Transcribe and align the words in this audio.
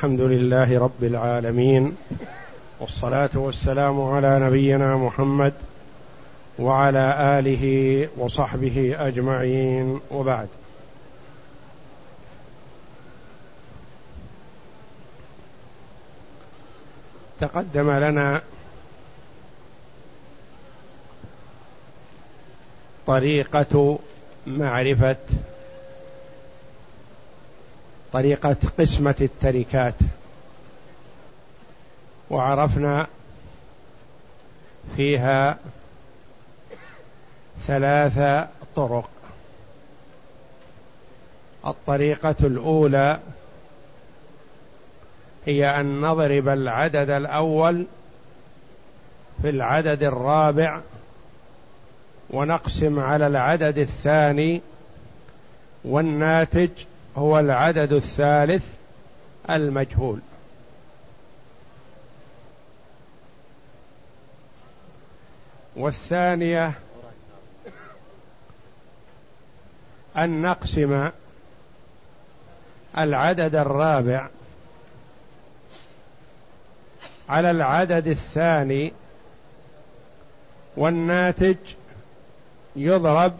الحمد 0.00 0.20
لله 0.20 0.78
رب 0.78 1.04
العالمين 1.04 1.96
والصلاة 2.80 3.30
والسلام 3.34 4.00
على 4.00 4.38
نبينا 4.38 4.96
محمد 4.96 5.52
وعلى 6.58 7.38
آله 7.38 8.08
وصحبه 8.16 8.96
أجمعين 8.98 10.00
وبعد. 10.10 10.48
تقدم 17.40 17.90
لنا 17.90 18.42
طريقة 23.06 23.98
معرفة 24.46 25.16
طريقة 28.12 28.56
قسمة 28.78 29.14
التركات. 29.20 29.94
وعرفنا 32.30 33.06
فيها 34.96 35.58
ثلاث 37.66 38.48
طرق. 38.76 39.10
الطريقة 41.66 42.34
الأولى 42.40 43.20
هي 45.46 45.80
أن 45.80 46.00
نضرب 46.00 46.48
العدد 46.48 47.10
الأول 47.10 47.86
في 49.42 49.50
العدد 49.50 50.02
الرابع 50.02 50.80
ونقسم 52.30 53.00
على 53.00 53.26
العدد 53.26 53.78
الثاني 53.78 54.60
والناتج 55.84 56.70
هو 57.16 57.38
العدد 57.38 57.92
الثالث 57.92 58.64
المجهول. 59.50 60.20
والثانية 65.76 66.72
أن 70.16 70.42
نقسم 70.42 71.10
العدد 72.98 73.54
الرابع 73.54 74.28
على 77.28 77.50
العدد 77.50 78.06
الثاني 78.06 78.92
والناتج 80.76 81.56
يضرب 82.76 83.32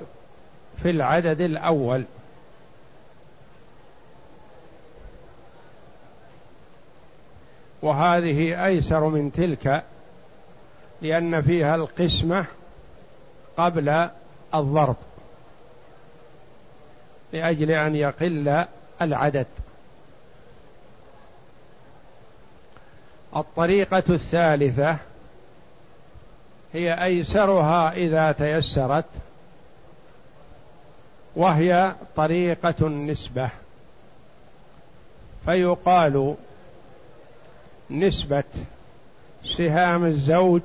في 0.83 0.91
العدد 0.91 1.41
الأول. 1.41 2.05
وهذه 7.83 8.67
أيسر 8.67 9.09
من 9.09 9.33
تلك 9.33 9.83
لأن 11.03 11.43
فيها 11.43 11.75
القسمة 11.75 12.47
قبل 13.57 14.09
الضرب 14.55 14.97
لأجل 17.33 17.71
أن 17.71 17.97
يقل 17.97 18.65
العدد. 19.03 19.47
الطريقة 23.37 24.03
الثالثة 24.11 24.97
هي 26.73 27.05
أيسرها 27.05 27.93
إذا 27.93 28.33
تيسرت 28.33 29.05
وهي 31.37 31.95
طريقة 32.17 32.75
النسبة. 32.81 33.51
فيقال 35.45 36.37
نسبة 37.91 38.45
سهام 39.45 40.05
الزوج 40.05 40.63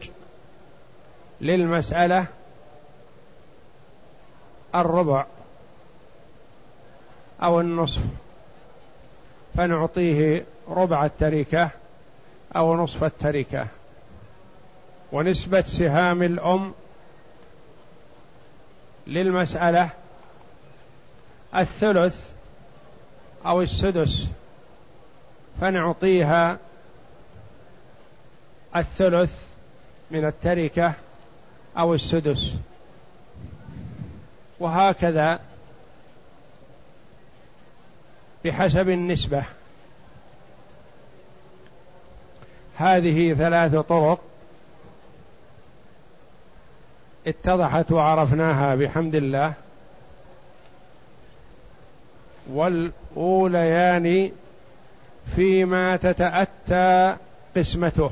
للمسألة 1.41 2.25
الربع 4.75 5.25
أو 7.43 7.59
النصف 7.59 8.01
فنعطيه 9.57 10.45
ربع 10.69 11.05
التركة 11.05 11.69
أو 12.55 12.75
نصف 12.75 13.03
التركة. 13.03 13.67
ونسبة 15.11 15.61
سهام 15.61 16.23
الأم 16.23 16.73
للمسألة 19.07 19.89
الثلث 21.55 22.29
أو 23.45 23.61
السدس 23.61 24.27
فنعطيها 25.61 26.57
الثلث 28.75 29.43
من 30.11 30.25
التركة 30.25 30.93
أو 31.77 31.93
السدس. 31.93 32.53
وهكذا 34.59 35.39
بحسب 38.45 38.89
النسبة. 38.89 39.43
هذه 42.77 43.33
ثلاث 43.33 43.75
طرق 43.75 44.19
اتضحت 47.27 47.91
وعرفناها 47.91 48.75
بحمد 48.75 49.15
الله. 49.15 49.53
والأوليان 52.49 54.31
فيما 55.35 55.95
تتأتى 55.95 57.17
قسمته. 57.57 58.11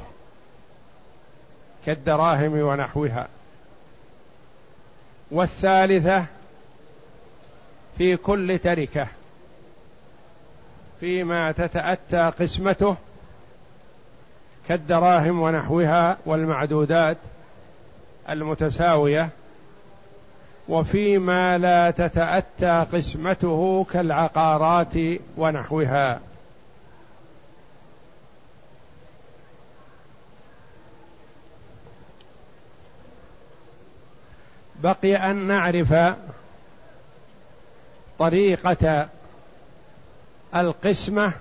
كالدراهم 1.85 2.53
ونحوها. 2.53 3.27
والثالثة 5.31 6.25
في 7.97 8.17
كل 8.17 8.59
تركة 8.59 9.07
فيما 10.99 11.51
تتأتى 11.51 12.31
قسمته 12.39 12.95
كالدراهم 14.67 15.41
ونحوها 15.41 16.17
والمعدودات 16.25 17.17
المتساوية 18.29 19.29
وفيما 20.69 21.57
لا 21.57 21.91
تتأتى 21.91 22.85
قسمته 22.93 23.85
كالعقارات 23.91 24.93
ونحوها. 25.37 26.19
بقي 34.83 35.15
أن 35.15 35.35
نعرف 35.35 36.15
طريقة 38.19 39.09
القسمة 40.55 41.33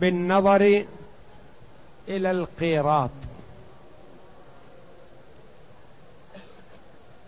بالنظر 0.00 0.84
إلى 2.08 2.30
القيراط. 2.30 3.10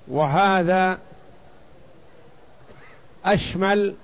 وهذا 0.09 0.99
أشمل 3.25 3.95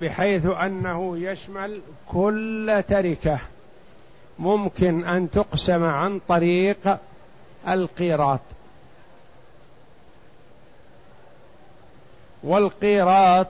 بحيث 0.00 0.46
أنه 0.46 1.18
يشمل 1.18 1.80
كل 2.08 2.82
تركة. 2.88 3.38
ممكن 4.38 5.04
أن 5.04 5.30
تقسم 5.30 5.84
عن 5.84 6.20
طريق 6.28 6.98
القيراط. 7.68 8.40
والقيراط 12.42 13.48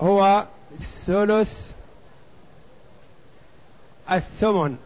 هو 0.00 0.44
ثلث 1.06 1.70
الثمن 4.10 4.76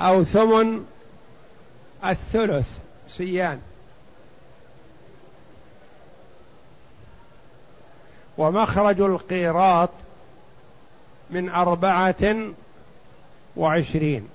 أو 0.00 0.24
ثمن 0.24 0.86
الثلث 2.04 2.68
سيان. 3.08 3.60
ومخرج 8.38 9.00
القيراط 9.00 9.90
من 11.30 11.48
أربعة 11.48 12.36
وعشرين. 13.56 14.28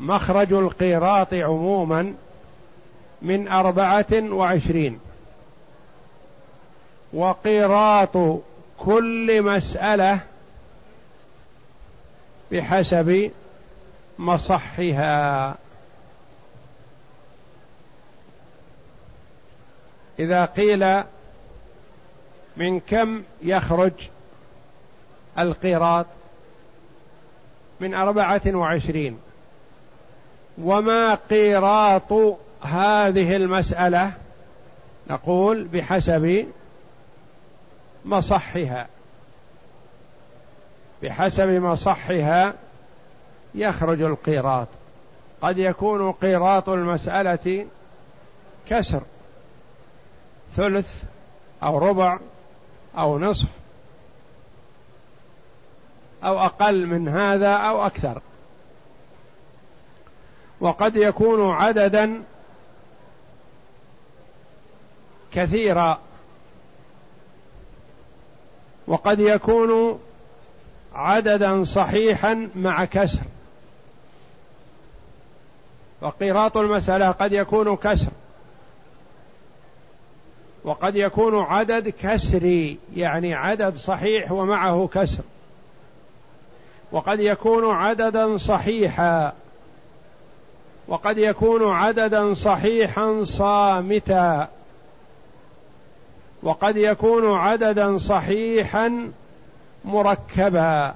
مخرج 0.00 0.52
القيراط 0.52 1.34
عموما 1.34 2.14
من 3.22 3.48
أربعة 3.48 4.06
وعشرين. 4.12 5.00
وقيراط 7.12 8.40
كل 8.78 9.42
مسألة 9.42 10.20
بحسب 12.52 13.30
مصحها. 14.18 15.54
إذا 20.18 20.44
قيل 20.44 21.04
من 22.56 22.80
كم 22.80 23.22
يخرج 23.42 23.92
القيراط؟ 25.38 26.06
من 27.80 27.94
أربعة 27.94 28.42
وعشرين. 28.46 29.18
وما 30.58 31.14
قيراط 31.14 32.12
هذه 32.62 33.36
المسألة؟ 33.36 34.12
نقول 35.10 35.64
بحسب 35.64 36.46
مصحها. 38.04 38.86
بحسب 41.02 41.48
مصحها 41.48 42.54
يخرج 43.54 44.02
القيراط. 44.02 44.68
قد 45.42 45.58
يكون 45.58 46.12
قيراط 46.12 46.68
المسألة 46.68 47.66
كسر 48.68 49.02
ثلث 50.56 51.02
أو 51.62 51.78
ربع 51.78 52.18
أو 52.98 53.18
نصف. 53.18 53.48
أو 56.24 56.38
أقل 56.38 56.86
من 56.86 57.08
هذا 57.08 57.52
أو 57.52 57.86
أكثر. 57.86 58.20
وقد 60.60 60.96
يكون 60.96 61.50
عددا 61.50 62.22
كثيرا. 65.32 65.98
وقد 68.86 69.20
يكون 69.20 70.00
عددا 70.94 71.64
صحيحا 71.64 72.48
مع 72.54 72.84
كسر. 72.84 73.22
وقيراط 76.00 76.56
المسألة 76.56 77.10
قد 77.10 77.32
يكون 77.32 77.76
كسر. 77.76 78.10
وقد 80.64 80.96
يكون 80.96 81.38
عدد 81.38 81.88
كسري 81.88 82.78
يعني 82.96 83.34
عدد 83.34 83.76
صحيح 83.76 84.32
ومعه 84.32 84.88
كسر. 84.92 85.22
وقد 86.92 87.20
يكون 87.20 87.74
عددا 87.74 88.38
صحيحا 88.38 89.32
وقد 90.88 91.18
يكون 91.18 91.72
عددا 91.72 92.34
صحيحا 92.34 93.24
صامتا. 93.24 94.48
وقد 96.42 96.76
يكون 96.76 97.34
عددا 97.34 97.98
صحيحا 97.98 99.12
مركبا. 99.84 100.94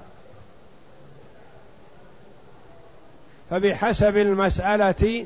فبحسب 3.49 4.17
المسألة 4.17 5.25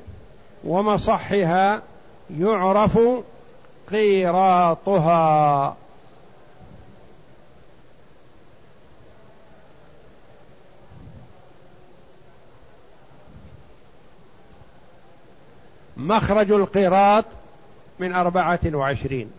ومصحها 0.63 1.81
يعرف 2.39 2.99
قيراطها. 3.91 5.75
مخرج 15.97 16.51
القيراط 16.51 17.25
من 17.99 18.13
أربعة 18.13 18.59
وعشرين. 18.65 19.31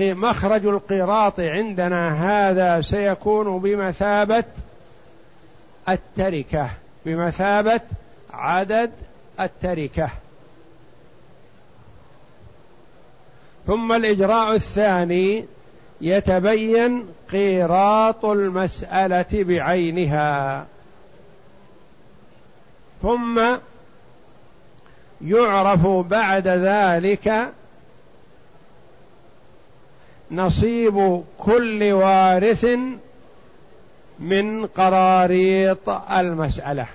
مخرج 0.00 0.66
القيراط 0.66 1.40
عندنا 1.40 2.10
هذا 2.10 2.80
سيكون 2.80 3.58
بمثابة 3.58 4.44
التركة 5.88 6.70
بمثابة 7.06 7.80
عدد 8.32 8.90
التركة. 9.40 10.10
ثم 13.66 13.92
الإجراء 13.92 14.54
الثاني 14.54 15.44
يتبين 16.00 17.06
قيراط 17.32 18.24
المسألة 18.24 19.26
بعينها. 19.32 20.66
ثم 23.02 23.40
يعرف 25.24 25.86
بعد 25.86 26.48
ذلك 26.48 27.52
نصيب 30.30 31.24
كل 31.38 31.92
وارث 31.92 32.66
من 34.18 34.66
قراريط 34.66 35.88
المسألة. 35.88 36.86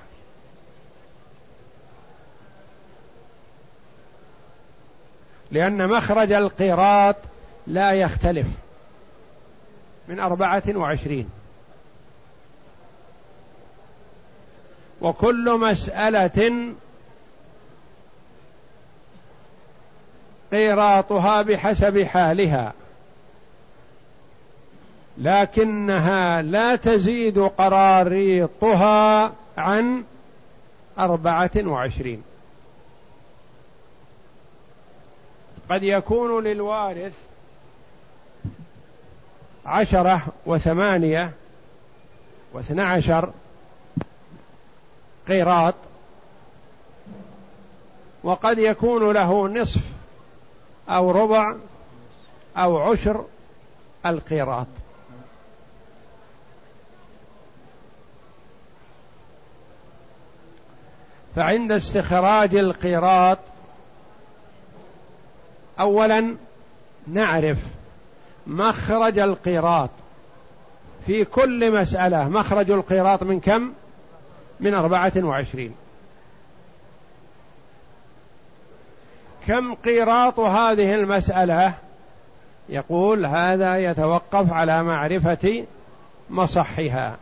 لأن 5.52 5.88
مخرج 5.88 6.32
القيراط 6.32 7.16
لا 7.68 7.92
يختلف 7.92 8.48
من 10.08 10.20
أربعة 10.20 10.64
وعشرين. 10.76 11.30
وكل 15.02 15.60
مسألة 15.60 16.74
قيراطها 20.52 21.42
بحسب 21.42 22.04
حالها 22.04 22.74
لكنها 25.18 26.42
لا 26.42 26.76
تزيد 26.76 27.40
قراريطها 27.40 29.32
عن 29.58 30.04
أربعة 31.00 31.52
وعشرين. 31.58 32.24
قد 35.72 35.84
يكون 35.84 36.44
للوارث 36.44 37.14
عشرة 39.66 40.22
وثمانية 40.46 41.32
واثنى 42.54 42.82
عشر 42.82 43.32
قيراط 45.28 45.76
وقد 48.24 48.58
يكون 48.58 49.12
له 49.12 49.48
نصف 49.48 49.82
أو 50.90 51.12
ربع 51.12 51.56
أو 52.58 52.78
عشر 52.78 53.26
القيراط. 54.06 54.68
فعند 61.36 61.72
استخراج 61.72 62.56
القيراط 62.56 63.38
اولا 65.82 66.36
نعرف 67.08 67.58
مخرج 68.48 69.20
القيراط 69.20 69.90
في 71.08 71.26
كل 71.26 71.72
مسألة 71.82 72.30
مخرج 72.30 72.72
القيراط 72.72 73.24
من 73.24 73.40
كم؟ 73.40 73.74
من 74.60 74.74
أربعة 74.74 75.12
وعشرين 75.18 75.76
كم 79.48 79.74
قيراط 79.74 80.40
هذه 80.40 80.96
المسألة؟ 80.96 81.74
يقول 82.70 83.26
هذا 83.26 83.78
يتوقف 83.78 84.54
على 84.54 84.84
معرفة 84.84 85.66
مصحها 86.30 87.18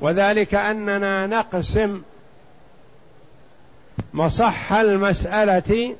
وذلك 0.00 0.54
أننا 0.54 1.26
نقسم 1.26 2.02
مصح 4.14 4.72
المسألة 4.72 5.96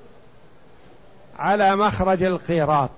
على 1.39 1.77
مخرج 1.77 2.23
القيراط. 2.23 2.91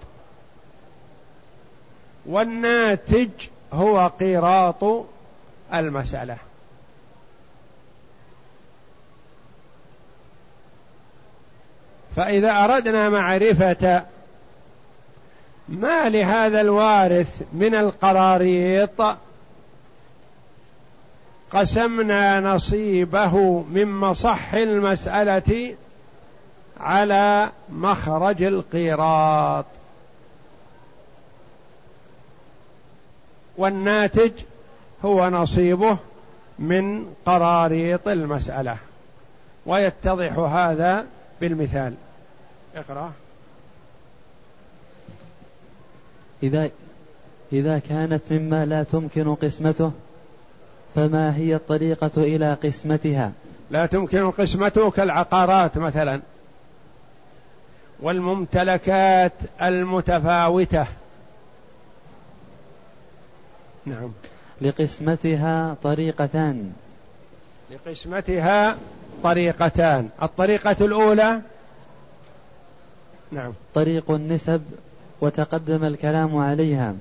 والناتج 2.26 3.30
هو 3.72 4.10
قيراط 4.20 5.06
المسألة. 5.74 6.36
فإذا 12.16 12.64
أردنا 12.64 13.08
معرفة 13.08 14.02
ما 15.68 16.08
لهذا 16.08 16.60
الوارث 16.60 17.42
من 17.52 17.74
القراريط 17.74 19.16
قسمنا 21.50 22.40
نصيبه 22.40 23.62
من 23.62 23.92
مصح 23.92 24.54
المسألة 24.54 25.74
على 26.80 27.50
مخرج 27.68 28.42
القيراط. 28.42 29.64
والناتج 33.56 34.32
هو 35.04 35.28
نصيبه 35.28 35.96
من 36.58 37.14
قراريط 37.26 38.08
المسألة. 38.08 38.76
ويتضح 39.66 40.38
هذا 40.38 41.06
بالمثال. 41.40 41.94
اقرأ. 42.76 43.12
إذا 46.42 46.70
إذا 47.52 47.78
كانت 47.78 48.22
مما 48.30 48.66
لا 48.66 48.82
تمكن 48.82 49.34
قسمته 49.34 49.92
فما 50.94 51.36
هي 51.36 51.54
الطريقة 51.54 52.10
إلى 52.16 52.54
قسمتها؟ 52.54 53.32
لا 53.70 53.86
تمكن 53.86 54.30
قسمته 54.30 54.90
كالعقارات 54.90 55.78
مثلا. 55.78 56.20
والممتلكات 58.00 59.32
المتفاوتة. 59.62 60.86
نعم. 63.86 64.12
لقسمتها 64.60 65.76
طريقتان. 65.82 66.72
لقسمتها 67.70 68.76
طريقتان. 69.22 70.08
الطريقة 70.22 70.76
الأولى 70.80 71.40
نعم. 73.32 73.52
طريق 73.74 74.10
النسب 74.10 74.62
وتقدم 75.20 75.84
الكلام 75.84 76.36
عليها. 76.36 76.94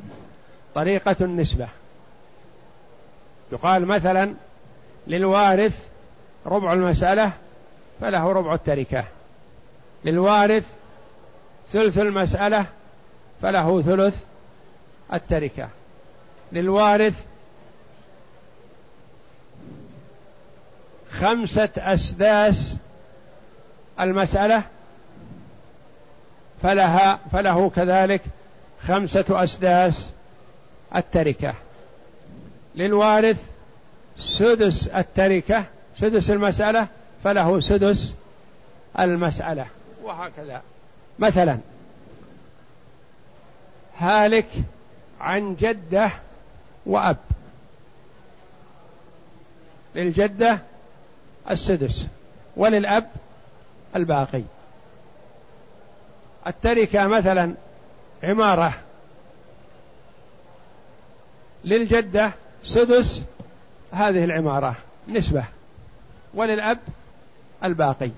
طريقة 0.76 1.16
النسبة. 1.22 1.68
يقال 3.54 3.86
مثلا 3.86 4.34
للوارث 5.08 5.86
ربع 6.46 6.74
المسألة 6.74 7.32
فله 8.02 8.32
ربع 8.32 8.54
التركة. 8.54 9.06
للوارث 10.06 10.74
ثلث 11.74 11.98
المسألة 11.98 12.66
فله 13.42 13.82
ثلث 13.82 14.24
التركة. 15.14 15.70
للوارث 16.52 17.26
خمسة 21.12 21.70
أسداس 21.78 22.76
المسألة 24.00 24.64
فلها 26.64 27.20
فله 27.32 27.70
كذلك 27.70 28.22
خمسة 28.88 29.26
أسداس 29.30 30.10
التركة. 30.96 31.54
للوارث 32.75 33.44
سدس 34.18 34.88
التركة 34.88 35.65
سدس 36.00 36.30
المسألة 36.30 36.88
فله 37.24 37.60
سدس 37.60 38.13
المسألة. 39.00 39.65
وهكذا. 40.03 40.62
مثلا 41.20 41.58
هالك 43.98 44.48
عن 45.20 45.56
جدة 45.56 46.12
وأب. 46.86 47.18
للجدة 49.96 50.60
السدس 51.50 52.08
وللأب 52.56 53.10
الباقي. 53.96 54.44
التركة 56.48 57.08
مثلا 57.08 57.53
عمارة. 58.24 58.74
للجدة 61.63 62.32
سدس 62.65 63.22
هذه 63.91 64.24
العمارة 64.24 64.75
نسبة 65.08 65.43
وللأب 66.34 66.79
الباقي. 67.63 68.12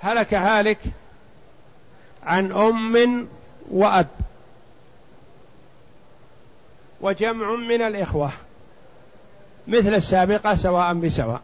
هلك 0.00 0.34
هالك 0.34 0.78
عن 2.22 2.52
أم 2.52 3.28
وأب 3.70 4.06
وجمع 7.00 7.54
من 7.54 7.82
الإخوة 7.82 8.32
مثل 9.68 9.94
السابقة 9.94 10.56
سواء 10.56 10.94
بسواء. 10.94 11.40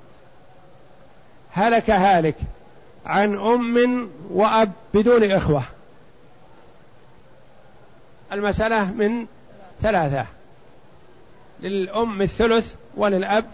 هلك 1.53 1.91
هالك 1.91 2.37
عن 3.07 3.39
أم 3.39 4.11
وأب 4.31 4.73
بدون 4.95 5.31
إخوة. 5.33 5.63
المسألة 8.33 8.93
من 8.93 9.27
ثلاثة. 9.83 10.27
للأم 11.61 12.23
الثلث 12.23 12.75
وللأب 12.97 13.45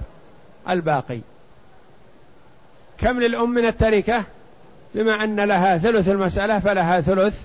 الباقي. 0.69 1.21
كم 2.99 3.21
للأم 3.21 3.51
من 3.51 3.67
التركة؟ 3.67 4.25
بما 4.95 5.25
أن 5.25 5.41
لها 5.41 5.79
ثلث 5.79 6.09
المسألة 6.09 6.59
فلها 6.59 7.01
ثلث 7.01 7.43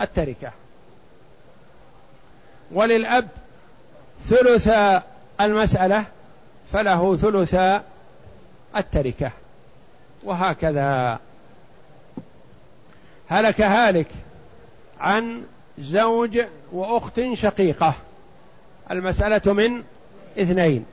التركة. 0.00 0.52
وللأب 2.72 3.28
ثلث 4.26 4.68
المسألة 5.40 6.04
فله 6.72 7.16
ثلث 7.16 7.54
التركة. 8.76 9.30
وهكذا. 10.22 11.18
هلك 13.28 13.60
هالك 13.60 14.06
عن 15.00 15.42
زوج 15.78 16.40
وأخت 16.72 17.20
شقيقة. 17.34 17.94
المسألة 18.90 19.52
من 19.52 19.82
اثنين. 20.38 20.84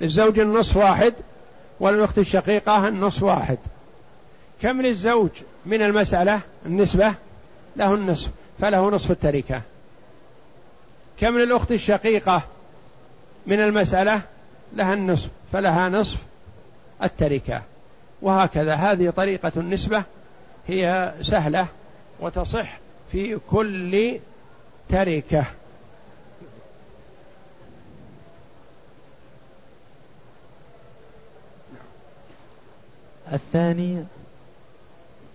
للزوج 0.00 0.38
النصف 0.38 0.76
واحد 0.76 1.14
وللأخت 1.80 2.18
الشقيقة 2.18 2.88
النصف 2.88 3.22
واحد. 3.22 3.58
كم 4.62 4.82
للزوج 4.82 5.30
من 5.66 5.82
المسألة 5.82 6.40
النسبة؟ 6.66 7.14
له 7.76 7.94
النصف 7.94 8.30
فله 8.60 8.90
نصف 8.90 9.10
التركة. 9.10 9.62
كم 11.20 11.38
للأخت 11.38 11.72
الشقيقة 11.72 12.42
من 13.46 13.60
المسألة؟ 13.60 14.22
لها 14.72 14.94
النصف 14.94 15.28
فلها 15.52 15.88
نصف 15.88 16.18
التركة. 17.02 17.62
وهكذا 18.22 18.74
هذه 18.74 19.10
طريقة 19.10 19.52
النسبة 19.56 20.04
هي 20.68 21.14
سهلة 21.22 21.66
وتصح 22.20 22.78
في 23.12 23.38
كل 23.50 24.18
تركة. 24.88 25.44
الثاني 33.32 34.04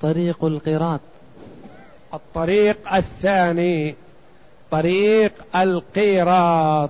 طريق 0.01 0.45
القراط. 0.45 0.99
الطريق 2.13 2.93
الثاني 2.93 3.95
طريق 4.71 5.55
القيراط 5.55 6.89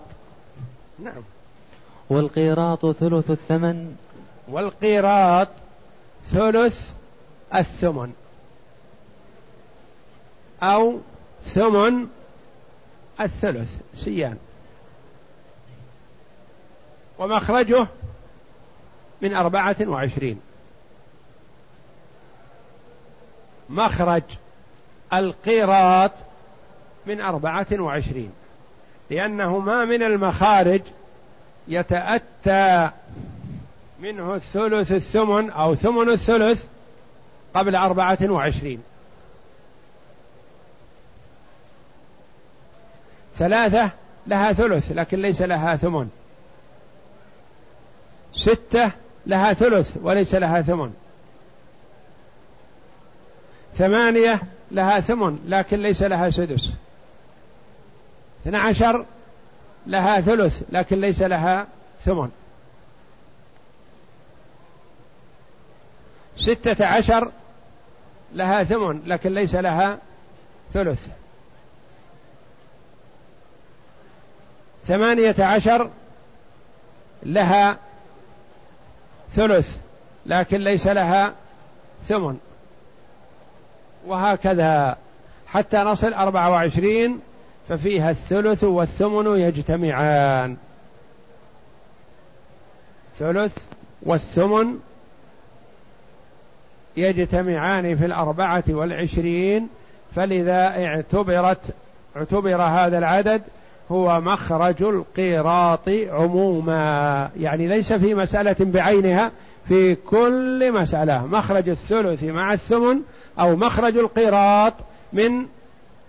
نعم. 1.00 1.24
والقيراط 2.10 2.86
ثلث 2.86 3.32
الثمن. 3.32 3.96
والقيراط 4.48 5.48
ثلث 6.32 6.92
الثمن. 7.56 8.14
أو 10.64 11.00
ثمن 11.46 12.08
الثلث 13.22 13.70
سيان. 13.96 14.38
ومخرجه 17.20 17.88
من 19.22 19.36
أربعة 19.36 19.76
وعشرين. 19.82 20.40
مخرج 23.70 24.24
القيراط 25.14 26.12
من 27.06 27.22
أربعة 27.22 27.68
وعشرين 27.72 28.32
لأنه 29.10 29.60
ما 29.60 29.86
من 29.86 30.04
المخارج 30.04 30.82
يتأتى 31.68 32.90
منه 34.00 34.36
الثلث 34.36 34.92
الثمن 34.92 35.50
أو 35.50 35.76
ثمن 35.76 36.10
الثلث 36.10 36.66
قبل 37.54 37.76
أربعة 37.76 38.18
وعشرين. 38.22 38.82
ثلاثة 43.38 43.92
لها 44.28 44.54
ثلث 44.54 44.92
لكن 44.92 45.20
ليس 45.20 45.42
لها 45.42 45.76
ثمن. 45.76 46.10
ستة 48.34 48.92
لها 49.26 49.54
ثلث 49.54 49.98
وليس 50.02 50.36
لها 50.36 50.62
ثمن. 50.62 50.94
ثمانية 53.78 54.42
لها 54.72 55.00
ثمن 55.00 55.40
لكن 55.48 55.80
ليس 55.80 56.04
لها 56.04 56.30
سدس. 56.30 56.72
اثنى 58.42 58.58
عشر 58.58 59.06
لها 59.88 60.22
ثلث 60.22 60.64
لكن 60.70 61.02
ليس 61.02 61.22
لها 61.22 61.68
ثمن. 62.06 62.32
ستة 66.38 66.86
عشر 66.86 67.32
لها 68.34 68.64
ثمن 68.64 69.02
لكن 69.06 69.34
ليس 69.34 69.56
لها 69.56 69.98
ثلث. 70.74 71.08
ثمانية 74.88 75.36
عشر 75.40 75.90
لها 77.24 77.78
ثلث 79.34 79.78
لكن 80.26 80.58
ليس 80.58 80.88
لها 80.88 81.34
ثمن. 82.08 82.40
وهكذا. 84.08 84.98
حتى 85.48 85.78
نصل 85.78 86.14
أربعة 86.14 86.50
وعشرين 86.50 87.20
ففيها 87.70 88.12
الثلث 88.12 88.64
والثمن 88.64 89.40
يجتمعان. 89.40 90.58
ثلث 93.20 93.58
والثمن 94.02 94.80
يجتمعان 96.98 97.96
في 97.96 98.06
الأربعة 98.06 98.64
والعشرين 98.70 99.68
فلذا 100.16 100.86
اعتبرت 100.86 101.62
اعتبر 102.18 102.62
هذا 102.62 102.98
العدد 102.98 103.42
هو 103.92 104.22
مخرج 104.22 104.84
القيراط 104.84 105.90
عموما. 105.90 107.30
يعني 107.40 107.68
ليس 107.68 107.94
في 107.94 108.16
مسألة 108.16 108.56
بعينها 108.60 109.32
في 109.68 109.96
كل 109.96 110.72
مسألة. 110.72 111.26
مخرج 111.26 111.70
الثلث 111.70 112.24
مع 112.24 112.54
الثمن 112.54 113.00
أو 113.40 113.56
مخرج 113.56 113.98
القيراط 113.98 114.74
من 115.14 115.46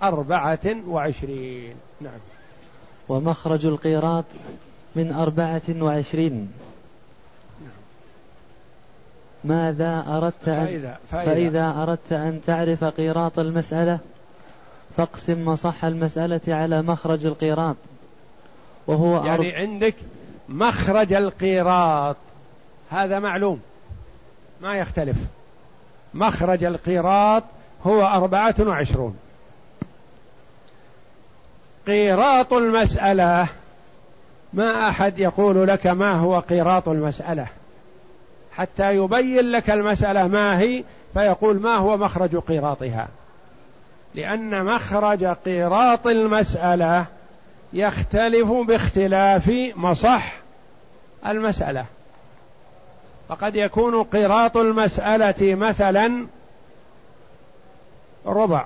أربعة 0.03 0.77
وعشرين. 0.89 1.75
نعم. 2.01 2.19
ومخرج 3.09 3.67
القيراط 3.67 4.25
من 4.97 5.13
أربعة 5.13 5.63
وعشرين. 5.81 6.53
ماذا 9.45 10.05
أردت 10.09 10.49
أن 10.49 10.67
فإذا, 10.67 10.99
فإذا, 11.11 11.35
فإذا 11.35 11.83
أردت 11.83 12.13
أن 12.13 12.41
تعرف 12.47 12.85
قيراط 12.85 13.39
المسألة 13.39 13.99
فاقسم 14.97 15.45
مصح 15.45 15.85
المسألة 15.85 16.41
على 16.49 16.83
مخرج 16.83 17.27
القيراط. 17.27 17.77
وهو 18.87 19.27
يعني 19.27 19.53
عندك 19.53 19.95
مخرج 20.49 21.13
القيراط. 21.13 22.17
هذا 22.91 23.19
معلوم. 23.19 23.61
ما 24.61 24.75
يختلف. 24.75 25.17
مخرج 26.17 26.65
القيراط 26.65 27.45
هو 27.85 28.07
أربعة 28.07 28.55
وعشرون. 28.61 29.17
قيراط 31.87 32.53
المسألة 32.53 33.49
ما 34.53 34.89
أحد 34.89 35.19
يقول 35.19 35.69
لك 35.69 35.87
ما 35.87 36.13
هو 36.13 36.39
قيراط 36.39 36.89
المسألة. 36.89 37.47
حتى 38.57 38.97
يبين 38.97 39.51
لك 39.51 39.71
المسألة 39.71 40.27
ما 40.27 40.59
هي 40.59 40.85
فيقول 41.15 41.61
ما 41.61 41.75
هو 41.75 41.97
مخرج 41.97 42.37
قيراطها. 42.37 43.09
لأن 44.15 44.65
مخرج 44.65 45.25
قيراط 45.25 46.07
المسألة 46.07 47.05
يختلف 47.73 48.49
باختلاف 48.49 49.53
مصح 49.77 50.33
المسألة. 51.27 51.85
فقد 53.29 53.57
يكون 53.57 54.03
قيراط 54.03 54.57
المسألة 54.57 55.55
مثلا 55.55 56.27
ربع. 58.27 58.65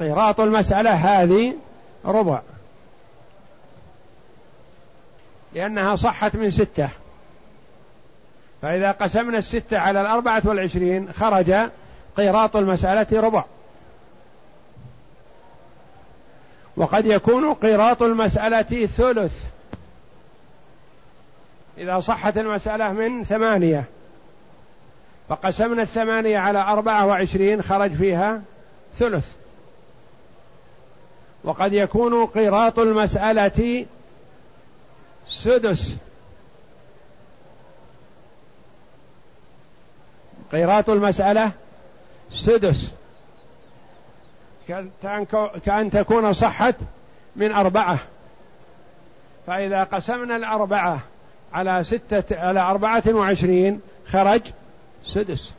قيراط 0.00 0.40
المسألة 0.40 0.90
هذه 0.90 1.54
ربع. 2.04 2.40
لأنها 5.52 5.96
صحت 5.96 6.36
من 6.36 6.50
ستة. 6.50 6.88
فإذا 8.62 8.90
قسمنا 8.90 9.38
الستة 9.38 9.78
على 9.78 10.00
الأربعة 10.00 10.42
والعشرين 10.44 11.12
خرج 11.12 11.54
قيراط 12.16 12.56
المسألة 12.56 13.20
ربع. 13.20 13.44
وقد 16.76 17.06
يكون 17.06 17.54
قيراط 17.54 18.02
المسألة 18.02 18.86
ثلث. 18.86 19.53
إذا 21.78 22.00
صحت 22.00 22.38
المسألة 22.38 22.92
من 22.92 23.24
ثمانية. 23.24 23.84
فقسمنا 25.28 25.82
الثمانية 25.82 26.38
على 26.38 26.58
أربعة 26.58 27.06
وعشرين 27.06 27.62
خرج 27.62 27.92
فيها 27.92 28.42
ثلث. 28.98 29.28
وقد 31.44 31.72
يكون 31.72 32.26
قيراط 32.26 32.78
المسألة 32.78 33.86
سدس. 35.28 35.96
قيراط 40.52 40.90
المسألة 40.90 41.52
سدس. 42.30 42.90
كأن 45.64 45.90
تكون 45.90 46.32
صحت 46.32 46.76
من 47.36 47.52
أربعة. 47.52 47.98
فإذا 49.46 49.84
قسمنا 49.84 50.36
الأربعة 50.36 51.00
على 51.54 51.84
ستة 51.84 52.40
على 52.40 52.60
أربعة 52.60 53.02
وعشرين 53.08 53.80
خرج 54.06 54.40
سدس. 55.06 55.50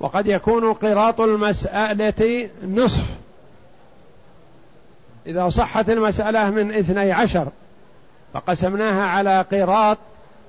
وقد 0.00 0.26
يكون 0.26 0.72
قراط 0.72 1.20
المسألة 1.20 2.50
نصف. 2.64 3.04
إذا 5.26 5.48
صحت 5.48 5.90
المسألة 5.90 6.50
من 6.50 6.74
اثني 6.74 7.12
عشر 7.12 7.48
فقسمناها 8.34 9.04
على 9.04 9.42
قراط 9.52 9.98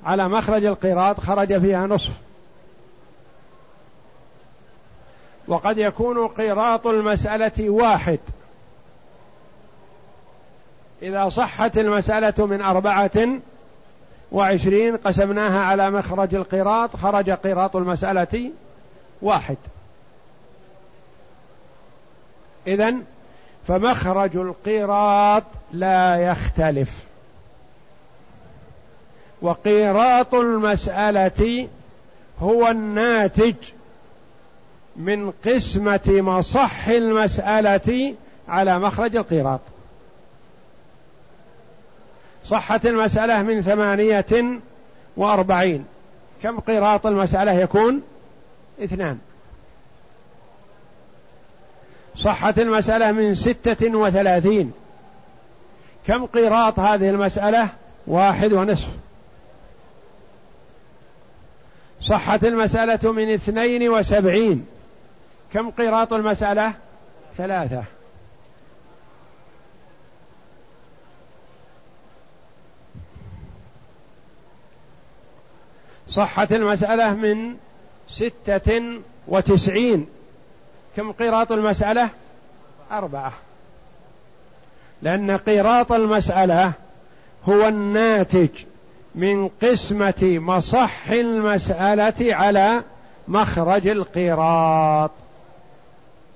على 0.06 0.28
مخرج 0.28 0.66
القراط 0.66 1.20
خرج 1.20 1.60
فيها 1.62 1.88
نصف. 1.88 2.14
وقد 5.48 5.78
يكون 5.78 6.28
قيراط 6.28 6.88
المسألة 6.88 7.70
واحد. 7.70 8.20
إذا 11.02 11.30
صحت 11.30 11.78
المسألة 11.78 12.46
من 12.46 12.62
أربعة 12.62 13.40
وعشرين 14.32 14.98
قسمناها 14.98 15.60
على 15.60 15.92
مخرج 15.92 16.36
القيراط 16.36 16.96
خرج 16.96 17.30
قيراط 17.30 17.76
المسألة 17.76 18.52
واحد. 19.22 19.58
إذن 22.68 23.04
فمخرج 23.68 24.36
القيراط 24.36 25.44
لا 25.74 26.16
يختلف. 26.16 26.90
وقيراط 29.42 30.36
المسألة 30.36 31.68
هو 32.42 32.68
الناتج 32.68 33.56
من 34.96 35.32
قسمة 35.46 36.00
مصح 36.08 36.88
المسألة 36.88 38.16
على 38.48 38.80
مخرج 38.80 39.16
القيراط 39.16 39.60
صحت 42.50 42.86
المسألة 42.86 43.44
من 43.44 43.62
ثمانية 43.62 44.60
وأربعين. 45.18 45.86
كم 46.44 46.60
قيراط 46.60 47.06
المسألة 47.06 47.52
يكون؟ 47.52 48.02
اثنان. 48.84 49.18
صحت 52.16 52.60
المسألة 52.60 53.12
من 53.12 53.36
ستة 53.36 53.96
وثلاثين. 53.96 54.72
كم 56.08 56.26
قيراط 56.26 56.80
هذه 56.80 57.10
المسألة؟ 57.10 57.70
واحد 58.08 58.54
ونصف. 58.54 58.88
صحت 62.02 62.44
المسألة 62.44 63.12
من 63.12 63.34
اثنين 63.34 63.90
وسبعين. 63.90 64.66
كم 65.54 65.70
قيراط 65.70 66.14
المسألة؟ 66.14 66.74
ثلاثة. 67.38 67.84
صحت 76.10 76.52
المسألة 76.52 77.14
من 77.14 77.56
ستة 78.10 79.00
وتسعين. 79.28 80.08
كم 80.98 81.12
قيراط 81.12 81.52
المسألة؟ 81.52 82.10
أربعة. 82.92 83.34
لأن 85.02 85.38
قيراط 85.38 85.92
المسألة 85.92 86.74
هو 87.50 87.68
الناتج 87.68 88.50
من 89.16 89.48
قسمة 89.48 90.24
مصح 90.24 91.10
المسألة 91.10 92.36
على 92.36 92.84
مخرج 93.28 93.88
القيراط 93.88 95.12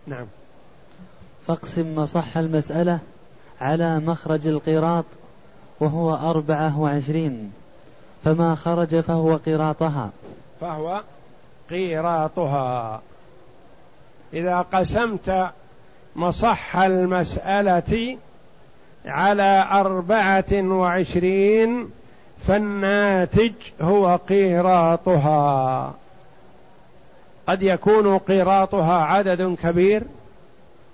نعم. 0.07 0.25
فاقسم 1.47 1.95
مصح 1.95 2.37
المسألة 2.37 2.99
على 3.61 3.99
مخرج 3.99 4.47
القيراط 4.47 5.05
وهو 5.79 6.15
أربعة 6.15 6.79
وعشرين. 6.79 7.51
فما 8.23 8.55
خرج 8.55 8.99
فهو 8.99 9.35
قيراطها 9.35 10.09
فهو 10.61 11.01
قيراطها. 11.69 13.01
إذا 14.33 14.61
قسمت 14.61 15.49
مصح 16.15 16.75
المسألة 16.75 18.17
على 19.05 19.67
أربعة 19.71 20.53
وعشرين 20.53 21.89
فالناتج 22.47 23.53
هو 23.81 24.19
قيراطها. 24.29 25.93
قد 27.47 27.63
يكون 27.63 28.17
قيراطها 28.17 29.03
عدد 29.03 29.55
كبير 29.63 30.03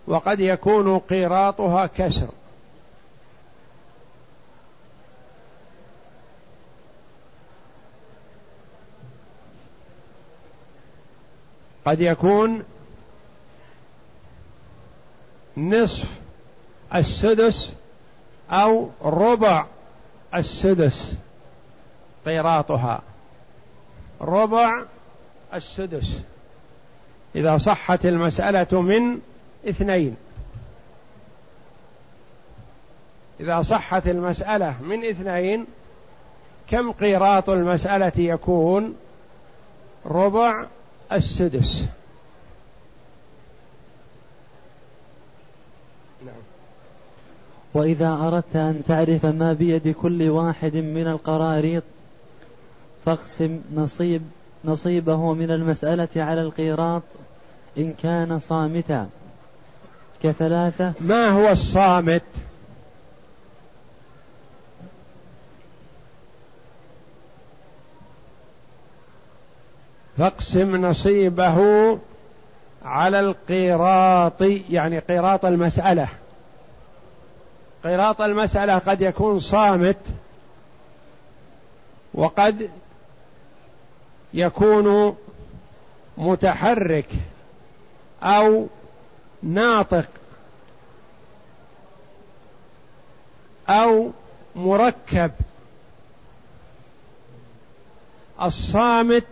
وقد 0.08 0.40
يكون 0.40 1.00
قيراطها 1.00 1.86
كسر. 1.86 2.28
قد 11.86 12.02
يكون 12.02 12.64
نصف 15.58 16.08
السدس 16.96 17.74
أو 18.52 18.90
ربع 19.02 19.66
السدس 20.36 21.14
قيراطها. 22.26 23.02
ربع 24.22 24.84
السدس. 25.54 26.14
إذا 27.36 27.58
صحت 27.58 28.06
المسألة 28.06 28.82
من 28.82 29.20
اثنين. 29.70 30.16
إذا 33.40 33.62
صحت 33.62 34.08
المسألة 34.08 34.82
من 34.82 35.10
اثنين 35.10 35.66
كم 36.68 36.92
قيراط 36.92 37.50
المسألة 37.50 38.12
يكون؟ 38.18 38.96
ربع 40.06 40.66
السدس. 41.14 41.86
نعم. 46.26 46.42
وإذا 47.74 48.08
أردت 48.08 48.56
أن 48.56 48.82
تعرف 48.88 49.26
ما 49.26 49.54
بيد 49.54 49.88
كل 49.88 50.30
واحد 50.30 50.76
من 50.76 51.08
القراريط 51.08 51.84
فاقسم 53.06 53.62
نصيب 53.74 54.22
نصيبه 54.66 55.34
من 55.34 55.52
المسألة 55.52 56.08
على 56.16 56.42
القيراط 56.42 57.04
إن 57.78 57.94
كان 57.94 58.40
صامتا. 58.40 59.10
كثلاثة. 60.24 60.94
ما 61.02 61.30
هو 61.30 61.50
الصامت؟ 61.50 62.24
فاقسم 70.20 70.86
نصيبه 70.86 71.58
على 72.86 73.20
القيراط 73.20 74.42
يعني 74.70 75.00
قيراط 75.00 75.46
المسألة. 75.46 76.08
قيراط 77.84 78.22
المسألة 78.22 78.78
قد 78.78 79.02
يكون 79.02 79.40
صامت 79.40 79.98
وقد 82.14 82.70
يكون 84.34 85.16
متحرك 86.18 87.10
أو 88.24 88.68
ناطق 89.44 90.06
أو 93.70 94.12
مركب. 94.56 95.32
الصامت 98.42 99.28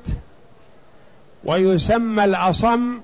ويسمى 1.43 2.23
الأصم 2.23 2.99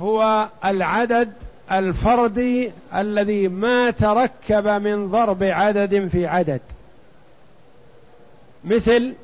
هو 0.00 0.48
العدد 0.64 1.32
الفردي 1.72 2.72
الذي 2.94 3.48
ما 3.48 3.90
تركب 3.90 4.68
من 4.68 5.10
ضرب 5.10 5.42
عدد 5.42 6.08
في 6.08 6.26
عدد. 6.26 6.60
مثل 8.64 9.14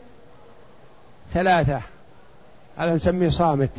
ثلاثة. 1.35 1.81
هذا 2.77 2.95
نسميه 2.95 3.31
صامت. 3.31 3.71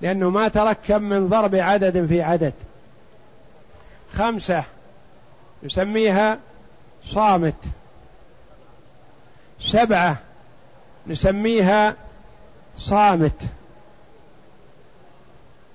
لأنه 0.00 0.30
ما 0.30 0.48
تركب 0.48 1.02
من 1.02 1.28
ضرب 1.28 1.54
عدد 1.54 2.06
في 2.06 2.22
عدد. 2.22 2.52
خمسة. 4.14 4.64
نسميها 5.62 6.38
صامت. 7.06 7.54
سبعة. 9.60 10.18
نسميها 11.06 11.94
صامت. 12.78 13.42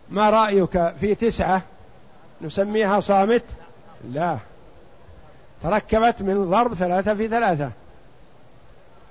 ما 0.10 0.30
رأيك 0.30 0.94
في 1.00 1.16
تسعة؟ 1.16 1.62
نسميها 2.42 3.00
صامت؟ 3.00 3.44
لا. 4.12 4.38
تركبت 5.64 6.22
من 6.22 6.50
ضرب 6.50 6.74
ثلاثة 6.74 7.14
في 7.14 7.28
ثلاثة. 7.28 7.72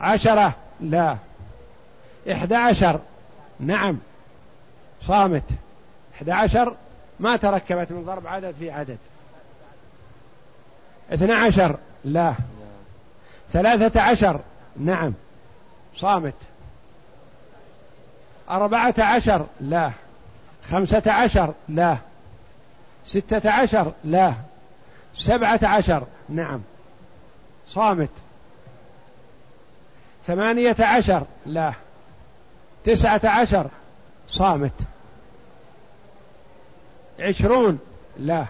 عشرة؟ 0.01 0.55
لا. 0.81 1.17
إحدى 2.33 2.55
عشر؟ 2.55 3.01
نعم. 3.61 3.99
صامت. 5.07 5.45
إحدى 6.15 6.33
عشر؟ 6.33 6.75
ما 7.21 7.37
تركبت 7.37 7.93
من 7.93 8.05
ضرب 8.05 8.27
عدد 8.27 8.55
في 8.59 8.71
عدد. 8.71 8.99
اثنى 11.13 11.33
عشر؟ 11.33 11.77
لا. 12.05 12.35
ثلاثة 13.53 14.01
عشر؟ 14.01 14.41
نعم. 14.77 15.13
صامت. 15.97 16.35
أربعة 18.51 18.95
عشر؟ 18.99 19.47
لا. 19.61 19.91
خمسة 20.71 21.03
عشر؟ 21.07 21.55
لا. 21.69 21.97
ستة 23.07 23.51
عشر؟ 23.51 23.93
لا. 24.05 24.35
سبعة 25.17 25.61
عشر؟ 25.63 26.07
نعم. 26.29 26.61
صامت. 27.69 28.11
ثمانية 30.27 30.77
عشر؟ 30.81 31.23
لا. 31.47 31.73
تسعة 32.85 33.21
عشر؟ 33.25 33.67
صامت. 34.29 34.73
عشرون؟ 37.21 37.79
لا. 38.19 38.45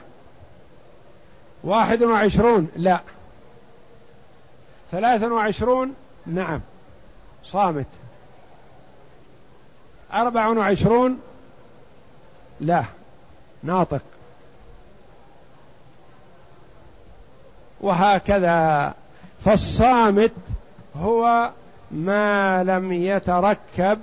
واحد 1.65 2.03
وعشرون؟ 2.03 2.69
لا. 2.77 3.01
ثلاث 4.91 5.23
وعشرون؟ 5.23 5.95
نعم. 6.27 6.61
صامت. 7.45 7.87
أربع 10.13 10.49
وعشرون؟ 10.49 11.21
لا. 12.61 12.85
ناطق. 13.63 14.03
وهكذا. 17.81 18.95
فالصامت 19.45 20.33
هو 20.97 21.51
ما 21.91 22.65
لم 22.65 22.93
يتركب 22.93 23.99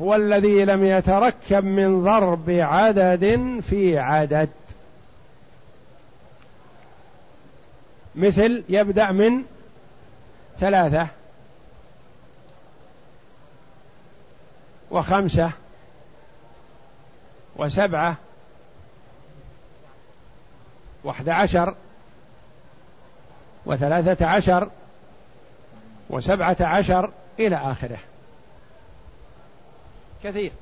هو 0.00 0.14
الذي 0.14 0.64
لم 0.64 0.84
يتركب 0.84 1.64
من 1.64 2.02
ضرب 2.02 2.50
عدد 2.50 3.60
في 3.68 3.98
عدد. 3.98 4.48
مثل 8.14 8.64
يبدأ 8.68 9.12
من 9.12 9.42
ثلاثة. 10.60 11.06
وخمسة 14.90 15.50
وسبعة 17.56 18.16
وأحد 21.04 21.28
عشر 21.28 21.74
وثلاثة 23.66 24.26
عشر 24.26 24.70
وسبعة 26.10 26.56
عشر 26.60 27.10
إلى 27.38 27.56
آخره. 27.56 27.98
كثير. 30.24 30.52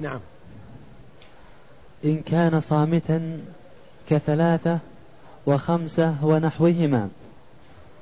نعم. 0.00 0.20
إن 2.04 2.20
كان 2.20 2.60
صامتا 2.60 3.44
كثلاثة 4.10 4.78
وخمسة 5.46 6.14
ونحوهما. 6.22 7.08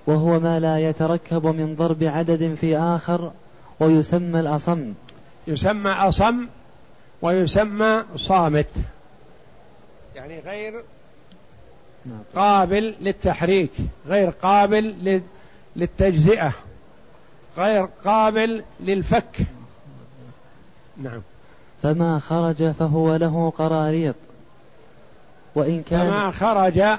وهو 0.07 0.41
ما 0.41 0.61
لا 0.61 0.79
يتركب 0.79 1.47
من 1.47 1.75
ضرب 1.77 2.03
عدد 2.03 2.55
في 2.61 2.79
آخر 2.79 3.33
ويسمى 3.81 4.41
الأصم. 4.41 4.93
يسمى 5.47 5.91
أصم 5.91 6.47
ويسمى 7.23 8.03
صامت. 8.17 8.69
يعني 10.15 10.41
غير 10.41 10.83
نعم. 12.07 12.19
قابل 12.37 12.95
للتحريك 13.01 13.73
غير 14.07 14.31
قابل 14.31 15.21
للتجزئة 15.77 16.53
غير 17.59 17.89
قابل 18.05 18.63
للفك. 18.81 19.47
نعم. 20.97 21.21
فما 21.83 22.19
خرج 22.19 22.71
فهو 22.71 23.17
له 23.17 23.53
قراريط. 23.59 24.15
وإن 25.55 25.83
كان 25.83 26.11
فما 26.11 26.31
خرج 26.31 26.99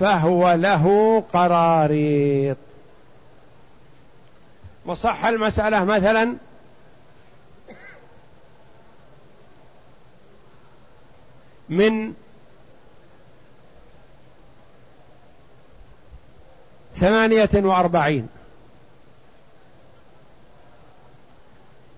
فهو 0.00 0.52
له 0.52 1.24
قراريط. 1.32 2.56
وصح 4.86 5.24
المسألة 5.24 5.84
مثلا 5.84 6.36
من 11.68 12.14
ثمانية 16.96 17.50
وأربعين. 17.54 18.28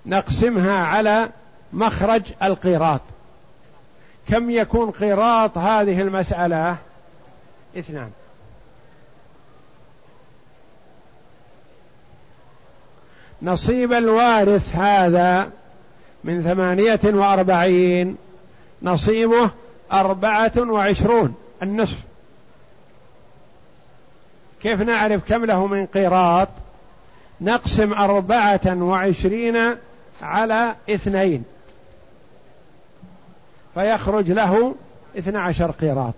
نقسمها 0.06 0.84
على 0.86 1.30
مخرج 1.72 2.22
القيراط 2.42 3.00
كم 4.28 4.50
يكون 4.50 4.90
قيراط 4.90 5.58
هذه 5.58 6.00
المسألة؟ 6.00 6.76
اثنان. 7.78 8.10
نصيب 13.42 13.92
الوارث 13.92 14.76
هذا 14.76 15.50
من 16.24 16.42
ثمانية 16.42 17.00
وأربعين 17.04 18.16
نصيبه 18.82 19.50
أربعة 19.92 20.52
وعشرون 20.56 21.34
النصف. 21.62 21.98
كيف 24.62 24.80
نعرف 24.80 25.28
كم 25.28 25.44
له 25.44 25.66
من 25.66 25.86
قيراط؟ 25.86 26.48
نقسم 27.40 27.92
أربعة 27.92 28.82
وعشرين 28.82 29.76
على 30.22 30.74
اثنين 30.90 31.44
فيخرج 33.74 34.30
له 34.30 34.74
اثنى 35.18 35.38
عشر 35.38 35.70
قيراط. 35.70 36.14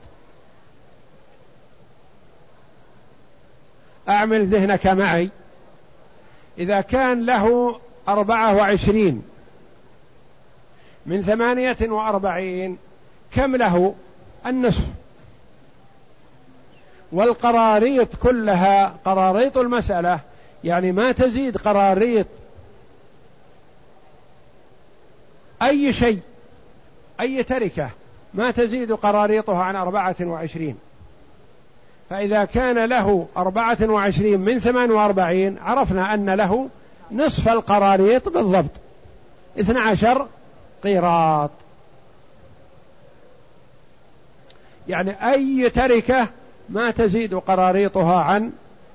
أعمل 4.11 4.47
ذهنك 4.47 4.87
معي. 4.87 5.31
إذا 6.59 6.81
كان 6.81 7.27
له 7.27 7.79
أربعة 8.09 8.57
وعشرين 8.57 9.23
من 11.07 11.23
ثمانية 11.23 11.77
وأربعين 11.83 12.79
كم 13.35 13.57
له؟ 13.57 13.95
النصف. 14.47 14.85
والقراريط 17.13 18.17
كلها 18.17 18.97
قراريط 19.05 19.59
المسألة 19.59 20.21
يعني 20.65 20.93
ما 20.93 21.13
تزيد 21.13 21.57
قراريط. 21.57 22.27
أي 25.63 25.93
شيء 25.93 26.21
أي 27.21 27.43
تركة 27.43 27.91
ما 28.35 28.51
تزيد 28.51 28.93
قراريطها 28.93 29.63
عن 29.63 29.77
أربعة 29.77 30.17
وعشرين. 30.21 30.79
فإذا 32.11 32.45
كان 32.45 32.85
له 32.85 33.27
أربعة 33.37 33.79
وعشرين 33.83 34.41
من 34.41 34.59
ثمان 34.59 34.91
وأربعين 34.91 35.59
عرفنا 35.59 36.15
أن 36.15 36.31
له 36.31 36.69
نصف 37.13 37.49
القراريط 37.49 38.29
بالضبط. 38.29 38.71
اثنى 39.61 39.79
عشر 39.79 40.27
قيراط. 40.85 41.51
يعني 44.89 45.33
أي 45.33 45.71
تركة 45.71 46.29
ما 46.69 46.91
تزيد 46.91 47.35
قراريطها 47.35 48.23
عن 48.23 48.53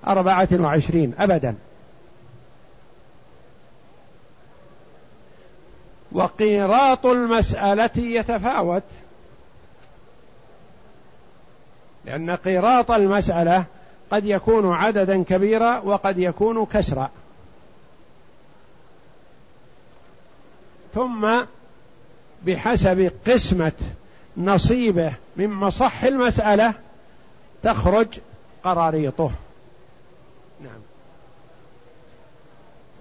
أربعة 0.08 0.48
وعشرين 0.54 1.14
أبدا. 1.20 1.56
وقيراط 6.12 7.06
المسألة 7.06 7.98
يتفاوت. 7.98 8.84
لأن 12.06 12.32
قيراط 12.32 12.92
المسألة 12.92 13.66
قد 14.12 14.26
يكون 14.26 14.74
عددا 14.74 15.24
كبيرا 15.24 15.80
وقد 15.80 16.18
يكون 16.18 16.66
كسرا. 16.66 17.10
ثم 20.96 21.28
بحسب 22.46 23.12
قسمة 23.28 23.72
نصيبه 24.38 25.14
من 25.36 25.50
مصح 25.50 26.04
المسألة 26.04 26.74
تخرج 27.64 28.08
قراريطه. 28.64 29.32
نعم. 30.64 30.80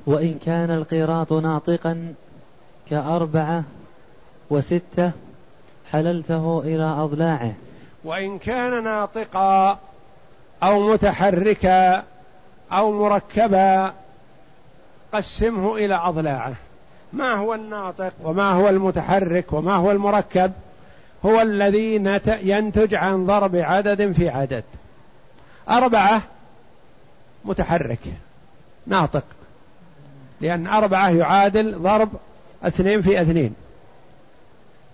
وإن 0.07 0.39
كان 0.47 0.71
القيراط 0.71 1.33
ناطقا 1.33 2.15
كأربعة 2.91 3.65
وستة 4.51 5.11
حللته 5.93 6.63
إلى 6.65 6.85
أضلاعه. 6.85 7.55
وإن 8.05 8.39
كان 8.39 8.85
ناطقا 8.85 9.79
أو 10.63 10.93
متحركا 10.93 12.05
أو 12.73 12.93
مركبا 12.93 13.93
قسمه 15.13 15.77
إلى 15.77 15.95
أضلاعه. 15.95 16.55
ما 17.13 17.35
هو 17.35 17.55
الناطق 17.55 18.13
وما 18.23 18.51
هو 18.51 18.69
المتحرك 18.69 19.53
وما 19.53 19.75
هو 19.75 19.91
المركب؟ 19.91 20.53
هو 21.27 21.41
الذي 21.41 21.95
ينتج 22.43 22.95
عن 22.95 23.27
ضرب 23.27 23.57
عدد 23.57 24.13
في 24.13 24.29
عدد. 24.29 24.65
أربعة 25.71 26.23
متحرك 27.45 28.01
ناطق 28.87 29.25
لأن 30.41 30.67
أربعة 30.67 31.11
يعادل 31.11 31.79
ضرب 31.79 32.09
اثنين 32.63 33.03
في 33.03 33.23
اثنين. 33.23 33.55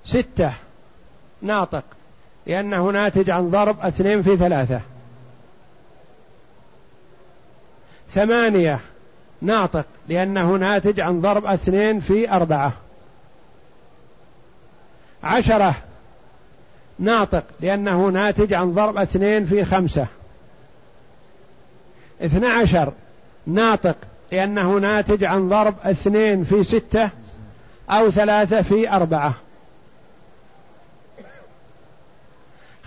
ستة 0.04 0.52
ناطق. 1.42 1.84
لأنه 2.50 2.90
ناتج 2.90 3.30
عن 3.30 3.50
ضرب 3.50 3.80
اثنين 3.80 4.22
في 4.22 4.36
ثلاثة. 4.36 4.80
ثمانية 8.14 8.80
ناطق 9.42 9.84
لأنه 10.08 10.56
ناتج 10.56 11.00
عن 11.00 11.20
ضرب 11.20 11.46
اثنين 11.46 12.00
في 12.00 12.32
أربعة. 12.32 12.72
عشرة 15.22 15.74
ناطق 16.98 17.44
لأنه 17.60 18.08
ناتج 18.08 18.54
عن 18.54 18.72
ضرب 18.72 18.96
اثنين 18.96 19.46
في 19.46 19.64
خمسة. 19.64 20.06
اثنى 22.22 22.46
عشر 22.46 22.92
ناطق 23.46 23.96
لأنه 24.32 24.78
ناتج 24.78 25.24
عن 25.24 25.48
ضرب 25.48 25.74
اثنين 25.84 26.44
في 26.44 26.64
ستة 26.64 27.10
أو 27.90 28.10
ثلاثة 28.10 28.62
في 28.62 28.90
أربعة. 28.90 29.34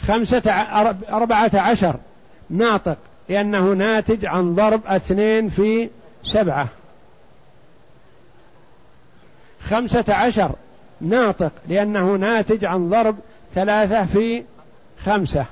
خمسة 0.07 0.51
أربعة 1.09 1.51
عشر. 1.53 1.95
ناطق 2.49 2.97
لأنه 3.29 3.73
ناتج 3.73 4.25
عن 4.25 4.55
ضرب 4.55 4.81
اثنين 4.85 5.49
في 5.49 5.89
سبعة. 6.23 6.67
خمسة 9.69 10.05
عشر. 10.13 10.51
ناطق 11.01 11.51
لأنه 11.67 12.15
ناتج 12.15 12.65
عن 12.65 12.89
ضرب 12.89 13.15
ثلاثة 13.55 14.05
في 14.05 14.43
خمسة. 15.05 15.45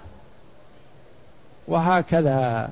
وهكذا. 1.68 2.70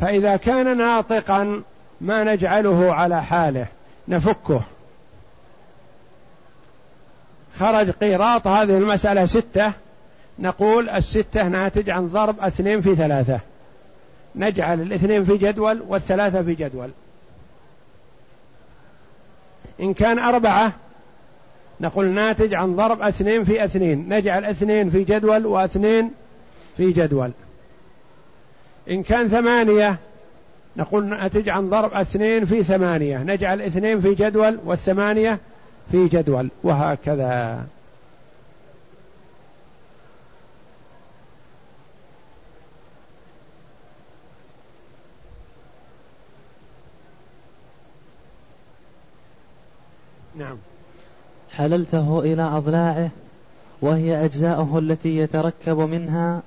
فإذا 0.00 0.36
كان 0.36 0.78
ناطقا 0.78 1.62
ما 2.00 2.24
نجعله 2.24 2.94
على 2.94 3.22
حاله 3.22 3.66
نفكه. 4.08 4.60
خرج 7.60 7.90
قيراط 7.90 8.46
هذه 8.46 8.78
المسألة 8.78 9.26
ستة. 9.26 9.72
نقول 10.38 10.88
الستة 10.88 11.48
ناتج 11.48 11.90
عن 11.90 12.08
ضرب 12.08 12.40
اثنين 12.40 12.80
في 12.80 12.96
ثلاثة. 12.96 13.40
نجعل 14.36 14.80
الاثنين 14.80 15.24
في 15.24 15.36
جدول 15.36 15.82
والثلاثة 15.88 16.42
في 16.42 16.54
جدول. 16.54 16.90
إن 19.80 19.94
كان 19.94 20.18
أربعة 20.18 20.72
نقول 21.80 22.06
ناتج 22.06 22.54
عن 22.54 22.76
ضرب 22.76 23.02
اثنين 23.02 23.44
في 23.44 23.64
اثنين. 23.64 24.14
نجعل 24.14 24.44
اثنين 24.44 24.90
في 24.90 25.04
جدول 25.04 25.46
واثنين 25.46 26.10
في 26.76 26.92
جدول. 26.92 27.30
إن 28.90 29.02
كان 29.02 29.28
ثمانية 29.28 29.96
نقول 30.76 31.04
ناتج 31.04 31.48
عن 31.48 31.70
ضرب 31.70 31.94
اثنين 31.94 32.44
في 32.44 32.64
ثمانية. 32.64 33.18
نجعل 33.18 33.62
اثنين 33.62 34.00
في 34.00 34.14
جدول 34.14 34.58
والثمانية 34.64 35.38
في 35.90 36.08
جدول. 36.08 36.50
وهكذا. 36.62 37.64
نعم. 50.38 50.56
حللته 51.52 52.20
إلى 52.20 52.42
أضلاعه 52.42 53.10
وهي 53.82 54.24
أجزاؤه 54.24 54.78
التي 54.78 55.16
يتركب 55.16 55.78
منها 55.78 56.42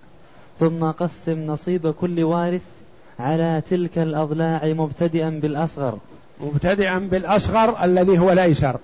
ثم 0.60 0.92
قسم 0.92 1.46
نصيب 1.46 1.92
كل 1.92 2.24
وارث 2.24 2.62
على 3.20 3.62
تلك 3.70 3.98
الأضلاع 3.98 4.66
مبتدئا 4.66 5.30
بالأصغر. 5.30 5.98
مبتدئا 6.42 7.00
بالأصغر 7.00 7.84
الذي 7.84 8.20
هو 8.20 8.32
الأيسر 8.32 8.80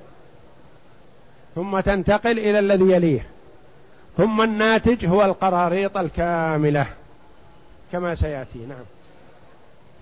ثم 1.55 1.79
تنتقل 1.79 2.39
إلى 2.39 2.59
الذي 2.59 2.91
يليه. 2.91 3.25
ثم 4.17 4.41
الناتج 4.41 5.05
هو 5.05 5.25
القراريط 5.25 5.97
الكاملة. 5.97 6.87
كما 7.91 8.15
سيأتي 8.15 8.59
نعم. 8.59 8.85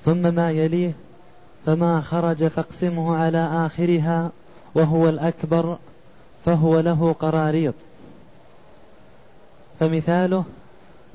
ثم 0.05 0.35
ما 0.35 0.51
يليه 0.51 0.91
فما 1.65 2.01
خرج 2.01 2.47
فاقسمه 2.47 3.17
على 3.17 3.65
آخرها. 3.65 4.31
وهو 4.75 5.09
الأكبر 5.09 5.77
فهو 6.45 6.79
له 6.79 7.15
قراريط. 7.19 7.73
فمثاله 9.79 10.43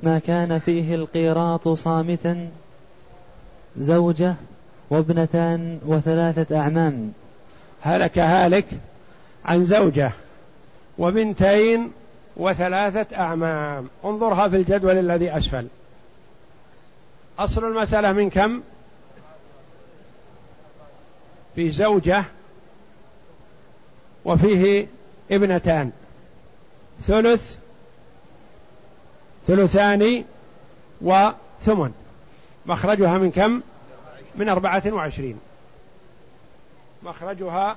ما 0.03 0.19
كان 0.19 0.59
فيه 0.59 0.95
القيراط 0.95 1.69
صامتا 1.69 2.49
زوجة 3.79 4.35
وابنتان 4.91 5.79
وثلاثة 5.87 6.61
أعمام. 6.61 7.13
هلك 7.83 8.19
هالك 8.19 8.67
عن 9.45 9.65
زوجة 9.65 10.13
وبنتين 10.99 11.93
وثلاثة 12.37 13.17
أعمام. 13.17 13.89
انظرها 14.05 14.49
في 14.49 14.57
الجدول 14.57 14.99
الذي 14.99 15.37
أسفل. 15.37 15.67
أصل 17.39 17.65
المسألة 17.65 18.13
من 18.13 18.31
كم؟ 18.31 18.61
في 21.55 21.71
زوجة 21.71 22.25
وفيه 24.29 24.87
ابنتان. 25.31 25.91
ثلث 27.07 27.57
ثلثان 29.47 30.25
وثمن. 31.01 31.93
مخرجها 32.67 33.19
من 33.19 33.31
كم؟ 33.31 33.61
من 34.37 34.49
أربعة 34.49 34.83
وعشرين. 34.87 35.39
مخرجها 37.03 37.77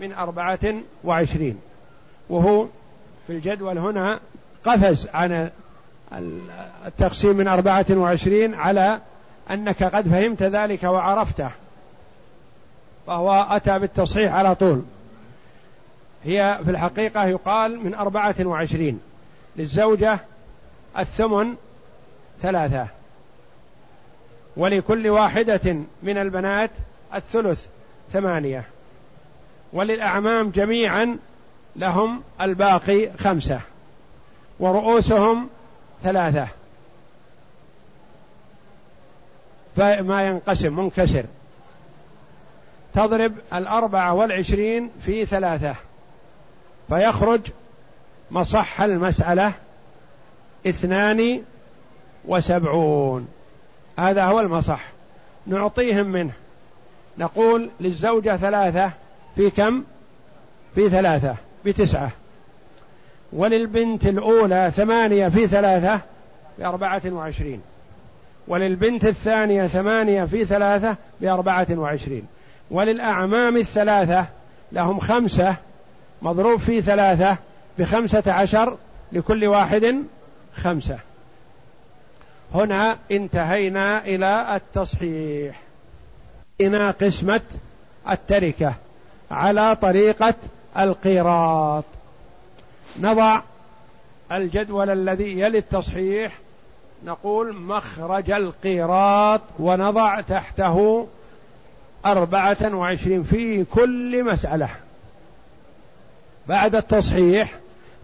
من 0.00 0.12
أربعة 0.12 0.74
وعشرين. 1.04 1.60
وهو 2.28 2.66
في 3.26 3.32
الجدول 3.32 3.78
هنا 3.78 4.20
قفز 4.64 5.08
عن 5.14 5.50
التقسيم 6.86 7.36
من 7.36 7.48
أربعة 7.48 7.86
وعشرين 7.90 8.54
على 8.54 9.00
أنك 9.50 9.82
قد 9.82 10.08
فهمت 10.08 10.42
ذلك 10.42 10.82
وعرفته. 10.82 11.50
فهو 13.06 13.46
أتى 13.50 13.78
بالتصحيح 13.78 14.34
على 14.34 14.54
طول. 14.54 14.82
هي 16.24 16.58
في 16.64 16.70
الحقيقة 16.70 17.24
يقال 17.24 17.84
من 17.84 17.94
أربعة 17.94 18.34
وعشرين 18.40 19.00
للزوجة 19.56 20.18
الثمن 20.98 21.54
ثلاثة. 22.42 22.86
ولكل 24.56 25.08
واحدة 25.08 25.76
من 26.02 26.18
البنات 26.18 26.70
الثلث 27.14 27.66
ثمانية. 28.12 28.64
وللأعمام 29.72 30.50
جميعا 30.50 31.18
لهم 31.76 32.22
الباقي 32.40 33.10
خمسة. 33.18 33.60
ورؤوسهم 34.60 35.48
ثلاثة. 36.02 36.48
فما 39.76 40.22
ينقسم 40.26 40.76
منكسر. 40.76 41.24
تضرب 42.94 43.32
الأربعة 43.54 44.14
والعشرين 44.14 44.90
في 45.04 45.26
ثلاثة. 45.26 45.74
فيخرج 46.90 47.40
مصح 48.30 48.80
المسألة 48.80 49.52
اثنان 50.66 51.42
وسبعون. 52.24 53.28
هذا 53.98 54.24
هو 54.24 54.40
المصح. 54.40 54.84
نعطيهم 55.46 56.06
منه. 56.06 56.32
نقول 57.18 57.70
للزوجة 57.80 58.36
ثلاثة. 58.36 58.90
في 59.36 59.50
كم؟ 59.50 59.84
في 60.74 60.88
ثلاثة. 60.88 61.34
بتسعة 61.64 62.10
وللبنت 63.32 64.06
الأولى 64.06 64.72
ثمانية. 64.76 65.28
في 65.28 65.46
ثلاثة؟ 65.46 66.00
بأربعة 66.58 67.02
وعشرين. 67.06 67.60
وللبنت 68.48 69.04
الثانية 69.04 69.66
ثمانية. 69.66 70.24
في 70.24 70.44
ثلاثة؟ 70.44 70.96
بأربعة 71.20 71.66
وعشرين. 71.70 72.26
وللأعمام 72.70 73.56
الثلاثة 73.56 74.26
لهم 74.72 75.00
خمسة. 75.00 75.56
مضروب 76.22 76.60
في 76.60 76.82
ثلاثة 76.82 77.36
بخمسة 77.78 78.32
عشر 78.32 78.76
لكل 79.12 79.46
واحد 79.46 80.04
خمسة. 80.54 80.98
هنا 82.54 82.98
انتهينا 83.10 84.04
إلى 84.04 84.56
التصحيح. 84.56 85.60
إنا 86.60 86.90
قسمة 86.90 87.40
التركة 88.10 88.74
على 89.30 89.76
طريقة 89.76 90.34
القيراط 90.78 91.84
نضع 93.00 93.40
الجدول 94.32 94.90
الذي 94.90 95.40
يلي 95.40 95.58
التصحيح. 95.58 96.38
نقول 97.04 97.56
مخرج 97.56 98.30
القيراط 98.30 99.40
ونضع 99.58 100.20
تحته 100.20 101.06
أربعة 102.06 102.74
وعشرين 102.74 103.22
في 103.22 103.64
كل 103.64 104.24
مسألة. 104.24 104.68
بعد 106.48 106.74
التصحيح 106.74 107.54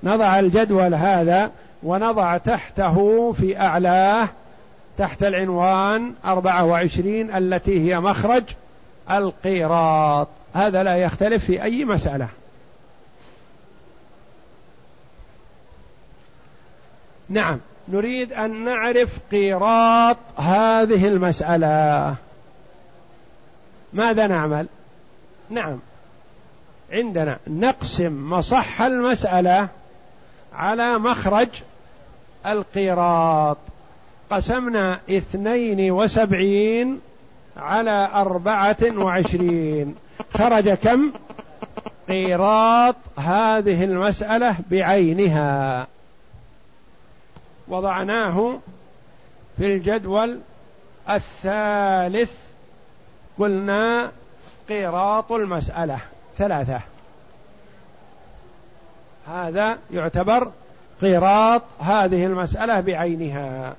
نضع 0.03 0.39
الجدول 0.39 0.95
هذا 0.95 1.51
ونضع 1.83 2.37
تحته 2.37 3.33
في 3.33 3.61
أعلاه 3.61 4.29
تحت 4.99 5.23
العنوان 5.23 6.15
أربعة 6.25 6.65
وعشرين 6.65 7.37
التي 7.37 7.89
هي 7.89 8.01
مخرج 8.01 8.43
القيراط. 9.11 10.29
هذا 10.55 10.83
لا 10.83 10.97
يختلف 10.97 11.45
في 11.45 11.63
أي 11.63 11.85
مسألة. 11.85 12.29
نعم 17.29 17.59
نريد 17.89 18.33
أن 18.33 18.65
نعرف 18.65 19.19
قيراط 19.31 20.17
هذه 20.37 21.09
المسألة. 21.09 22.15
ماذا 23.93 24.27
نعمل؟ 24.27 24.67
نعم. 25.51 25.79
عندنا 26.93 27.39
نقسم 27.47 28.31
مصح 28.31 28.83
المسألة 28.83 29.69
على 30.53 30.99
مخرج 30.99 31.49
القيراط 32.47 33.57
قسمنا 34.31 35.01
اثنين 35.11 35.91
وسبعين 35.93 37.01
على 37.57 38.11
أربعة 38.15 38.77
وعشرين. 38.97 39.95
خرج 40.35 40.71
كم؟ 40.71 41.13
قيراط 42.09 42.97
هذه 43.19 43.85
المسألة 43.85 44.57
بعينها. 44.71 45.87
وضعناه 47.69 48.59
في 49.59 49.67
الجدول 49.67 50.39
الثالث. 51.11 52.33
قلنا 53.39 54.11
قيراط 54.69 55.33
المسألة. 55.33 55.99
ثلاثة. 56.39 56.81
هذا 59.29 59.79
يعتبر 59.91 60.53
قيراط 61.01 61.63
هذه 61.81 62.27
المسألة 62.27 62.81
بعينها. 62.81 63.75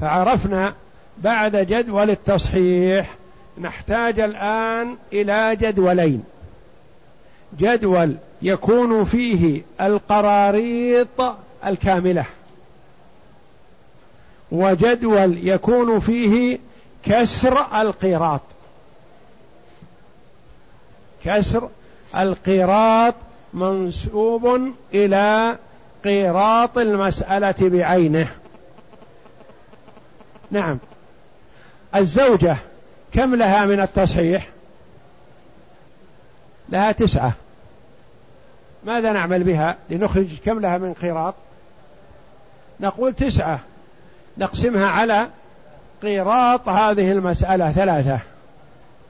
فعرفنا 0.00 0.74
بعد 1.18 1.56
جدول 1.56 2.10
التصحيح 2.10 3.14
نحتاج 3.58 4.20
الآن 4.20 4.96
إلى 5.12 5.56
جدولين. 5.56 6.24
جدول 7.58 8.16
يكون 8.42 9.04
فيه 9.04 9.62
القراريط 9.80 11.36
الكاملة. 11.66 12.24
وجدول 14.50 15.48
يكون 15.48 16.00
فيه 16.00 16.58
كسر 17.06 17.80
القيراط. 17.80 18.40
كسر 21.24 21.68
القيراط 22.16 23.14
منسوب 23.54 24.72
إلى 24.94 25.56
قيراط 26.04 26.78
المسألة 26.78 27.54
بعينه. 27.60 28.28
نعم. 30.50 30.78
الزوجة 31.96 32.56
كم 33.12 33.34
لها 33.34 33.66
من 33.66 33.80
التصحيح؟ 33.80 34.48
لها 36.68 36.92
تسعة. 36.92 37.32
ماذا 38.84 39.12
نعمل 39.12 39.42
بها 39.42 39.76
لنخرج 39.90 40.38
كم 40.44 40.60
لها 40.60 40.78
من 40.78 40.94
قيراط؟ 40.94 41.34
نقول 42.80 43.14
تسعة. 43.14 43.60
نقسمها 44.38 44.86
على 44.86 45.28
قيراط 46.02 46.68
هذه 46.68 47.12
المسألة 47.12 47.72
ثلاثة. 47.72 48.18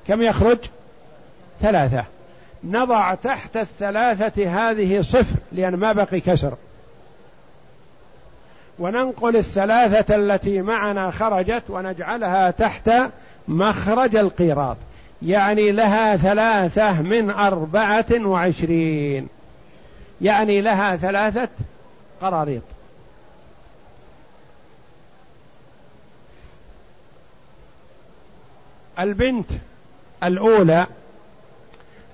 كم 0.08 0.22
يخرج؟ 0.22 0.58
ثلاثة. 1.60 2.04
نضع 2.64 3.14
تحت 3.14 3.56
الثلاثة 3.56 4.70
هذه 4.70 5.02
صفر 5.02 5.36
لأن 5.52 5.74
ما 5.74 5.92
بقي 5.92 6.20
كسر. 6.20 6.54
وننقل 8.78 9.36
الثلاثة 9.36 10.16
التي 10.16 10.62
معنا 10.62 11.10
خرجت 11.10 11.62
ونجعلها 11.68 12.50
تحت 12.50 12.90
مخرج 13.48 14.16
القيراط 14.16 14.76
يعني 15.22 15.72
لها 15.72 16.16
ثلاثة 16.16 17.02
من 17.02 17.30
أربعة 17.30 18.06
وعشرين. 18.12 19.28
يعني 20.20 20.60
لها 20.60 20.96
ثلاثة 20.96 21.48
قراريط. 22.20 22.62
البنت 28.98 29.50
الأولى 30.24 30.87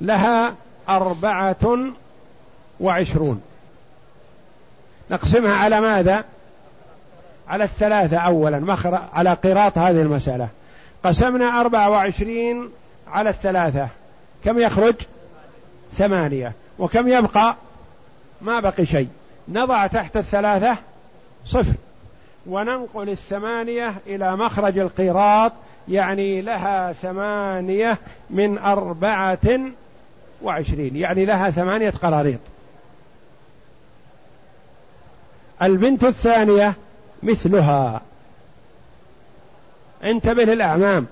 لها 0.00 0.54
أربعة 0.88 1.78
وعشرون. 2.80 3.42
نقسمها 5.10 5.54
على 5.54 5.80
ماذا؟ 5.80 6.24
على 7.48 7.64
الثلاثة 7.64 8.16
أولا. 8.18 8.76
على 9.12 9.32
قراط 9.32 9.78
هذه 9.78 10.02
المسألة. 10.02 10.48
قسمنا 11.04 11.60
أربعة 11.60 11.90
وعشرين 11.90 12.70
على 13.08 13.30
الثلاثة. 13.30 13.88
كم 14.44 14.58
يخرج؟ 14.58 14.94
ثمانية. 15.94 16.52
وكم 16.78 17.08
يبقى؟ 17.08 17.56
ما 18.40 18.60
بقي 18.60 18.86
شيء. 18.86 19.08
نضع 19.48 19.86
تحت 19.86 20.16
الثلاثة 20.16 20.76
صفر. 21.46 21.74
وننقل 22.46 23.10
الثمانية 23.10 23.94
إلى 24.06 24.36
مخرج 24.36 24.78
القيراط 24.78 25.52
يعني 25.90 26.40
لها 26.40 26.92
ثمانية 26.92 27.98
من 28.30 28.58
أربعة 28.58 29.60
وعشرين. 30.42 30.96
يعني 30.96 31.24
لها 31.24 31.50
ثمانية 31.50 31.90
قراريط. 31.90 32.38
البنت 35.62 36.04
الثانية 36.04 36.74
مثلها. 37.22 38.00
انتبه 40.04 40.44
للأعمام. 40.44 41.06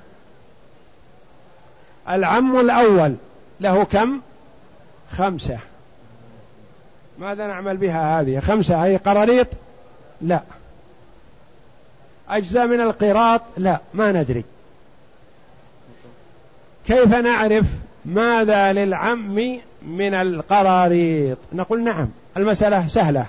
العم 2.08 2.60
الأول 2.60 3.14
له 3.60 3.84
كم؟ 3.84 4.20
خمسة. 5.10 5.58
ماذا 7.18 7.46
نعمل 7.46 7.76
بها 7.76 8.20
هذه؟ 8.20 8.40
خمسة. 8.40 8.84
هي 8.84 8.96
قراريط؟ 8.96 9.46
لا. 10.20 10.40
أجزاء 12.28 12.66
من 12.66 12.80
القيراط 12.80 13.42
لا. 13.56 13.78
ما 13.94 14.12
ندري. 14.12 14.44
كيف 16.88 17.14
نعرف 17.14 17.66
ماذا 18.04 18.72
للعم 18.72 19.36
من 19.82 20.14
القراريط؟ 20.14 21.38
نقول 21.52 21.84
نعم 21.84 22.08
المسألة 22.36 22.88
سهلة. 22.88 23.26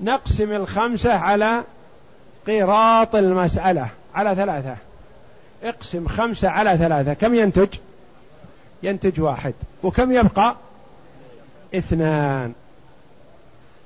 نقسم 0.00 0.52
الخمسة 0.52 1.12
على 1.12 1.64
قيراط 2.46 3.14
المسألة 3.14 3.88
على 4.14 4.34
ثلاثة. 4.34 4.76
اقسم 5.62 6.08
خمسة 6.08 6.48
على 6.48 6.78
ثلاثة 6.78 7.14
كم 7.14 7.34
ينتج؟ 7.34 7.68
ينتج 8.82 9.20
واحد. 9.20 9.54
وكم 9.82 10.12
يبقى؟ 10.12 10.56
اثنان. 11.74 12.52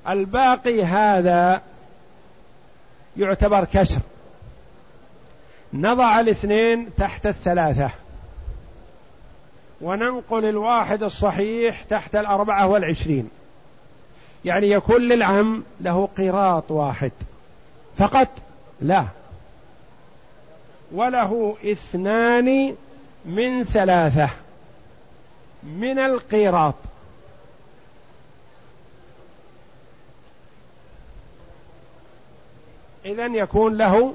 الباقي 0.08 0.84
هذا 0.84 1.62
يعتبر 3.16 3.64
كسر. 3.64 4.00
نضع 5.72 6.20
الاثنين 6.20 6.88
تحت 6.96 7.26
الثلاثة. 7.26 7.90
وننقل 9.80 10.44
الواحد 10.44 11.02
الصحيح 11.02 11.82
تحت 11.82 12.16
الأربعة 12.16 12.66
والعشرين. 12.66 13.30
يعني 14.44 14.70
يكون 14.70 15.02
للعم 15.02 15.62
له 15.80 16.08
قيراط 16.16 16.70
واحد. 16.70 17.12
فقط 17.98 18.28
لا. 18.80 19.04
وله 20.92 21.56
اثنان 21.64 22.74
من 23.24 23.64
ثلاثة 23.64 24.28
من 25.62 25.98
القيراط 25.98 26.74
إذا 33.04 33.26
يكون 33.26 33.76
له 33.76 34.14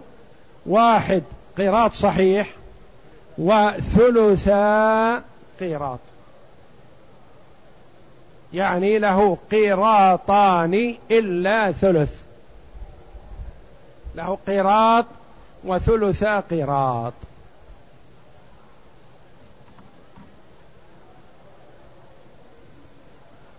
واحد 0.66 1.24
قيراط 1.57 1.91
صحيح 1.91 2.49
وثلثا 3.38 5.24
قيراط 5.64 5.99
يعني 8.53 8.99
له 8.99 9.38
قيراطان 9.51 10.95
إلا 11.11 11.72
ثلث. 11.72 12.22
له 14.16 14.38
قيراط 14.47 15.05
وثلثا 15.64 16.39
قيراط. 16.39 17.14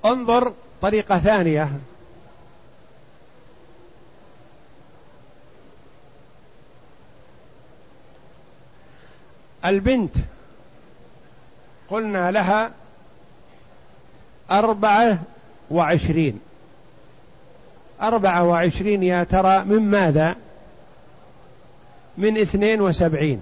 انظر 0.05 0.53
طريقة 0.83 1.19
ثانية. 1.19 1.69
البنت 9.65 10.17
قلنا 11.91 12.31
لها 12.31 12.71
أربعة 14.51 15.19
وعشرين. 15.71 16.41
أربعة 18.03 18.45
وعشرين 18.45 19.03
يا 19.03 19.25
ترى 19.25 19.65
من 19.65 19.91
ماذا؟ 19.91 20.37
من 22.19 22.41
اثنين 22.41 22.81
وسبعين. 22.81 23.41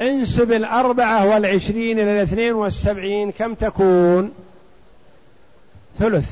انسب 0.00 0.52
الأربعة 0.52 1.26
والعشرين 1.26 1.98
إلى 1.98 2.12
الاثنين 2.12 2.52
والسبعين 2.52 3.32
كم 3.32 3.54
تكون؟ 3.54 4.32
ثلث. 5.98 6.30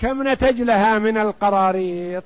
كم 0.00 0.28
نتج 0.28 0.62
لها 0.62 0.98
من 0.98 1.18
القراريط؟ 1.18 2.24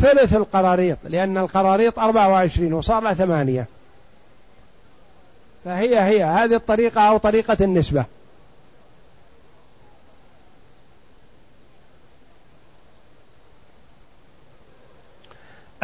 ثلث 0.00 0.34
القراريط 0.34 0.98
لأن 1.04 1.38
القراريط 1.38 1.98
أربعة 1.98 2.28
وعشرين 2.28 2.72
وصار 2.72 3.02
لها 3.02 3.14
ثمانية. 3.14 3.66
فهي 5.66 6.00
هي 6.00 6.24
هذه 6.24 6.54
الطريقة 6.54 7.00
أو 7.00 7.18
طريقة 7.18 7.56
النسبة. 7.60 8.04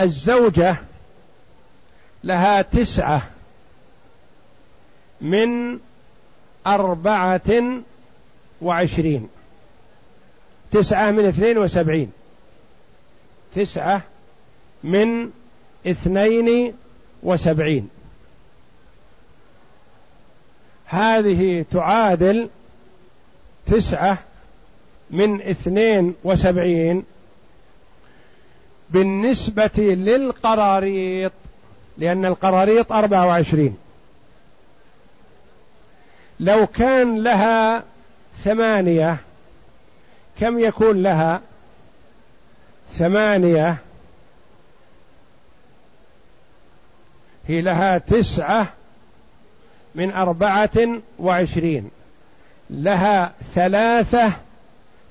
الزوجة 0.01 0.77
لها 2.25 2.63
تسعة 2.63 3.31
من 5.21 5.79
أربعة 6.67 7.81
وعشرين. 8.63 9.29
تسعة 10.73 11.11
من 11.11 11.27
اثنين 11.27 11.59
وسبعين. 11.59 12.13
تسعة 13.55 14.03
من 14.85 15.31
اثنين 15.87 16.75
وسبعين. 17.23 17.91
هذه 20.93 21.65
تعادل 21.71 22.49
تسعة 23.67 24.19
من 25.11 25.43
اثنين 25.43 26.15
وسبعين 26.25 27.05
بالنسبة 28.91 29.71
للقراريط 29.79 31.33
لأن 31.99 32.25
القراريط 32.25 32.93
أربعة 32.93 33.27
وعشرين. 33.27 33.77
لو 36.41 36.67
كان 36.67 37.23
لها 37.23 37.85
ثمانية 38.45 39.17
كم 40.41 40.59
يكون 40.59 41.03
لها؟ 41.03 41.41
ثمانية. 42.99 43.77
هي 47.47 47.61
لها 47.61 47.99
تسعة 47.99 48.73
من 49.95 50.13
أربعة 50.13 50.89
وعشرين. 51.19 51.91
لها 52.71 53.33
ثلاثة 53.55 54.33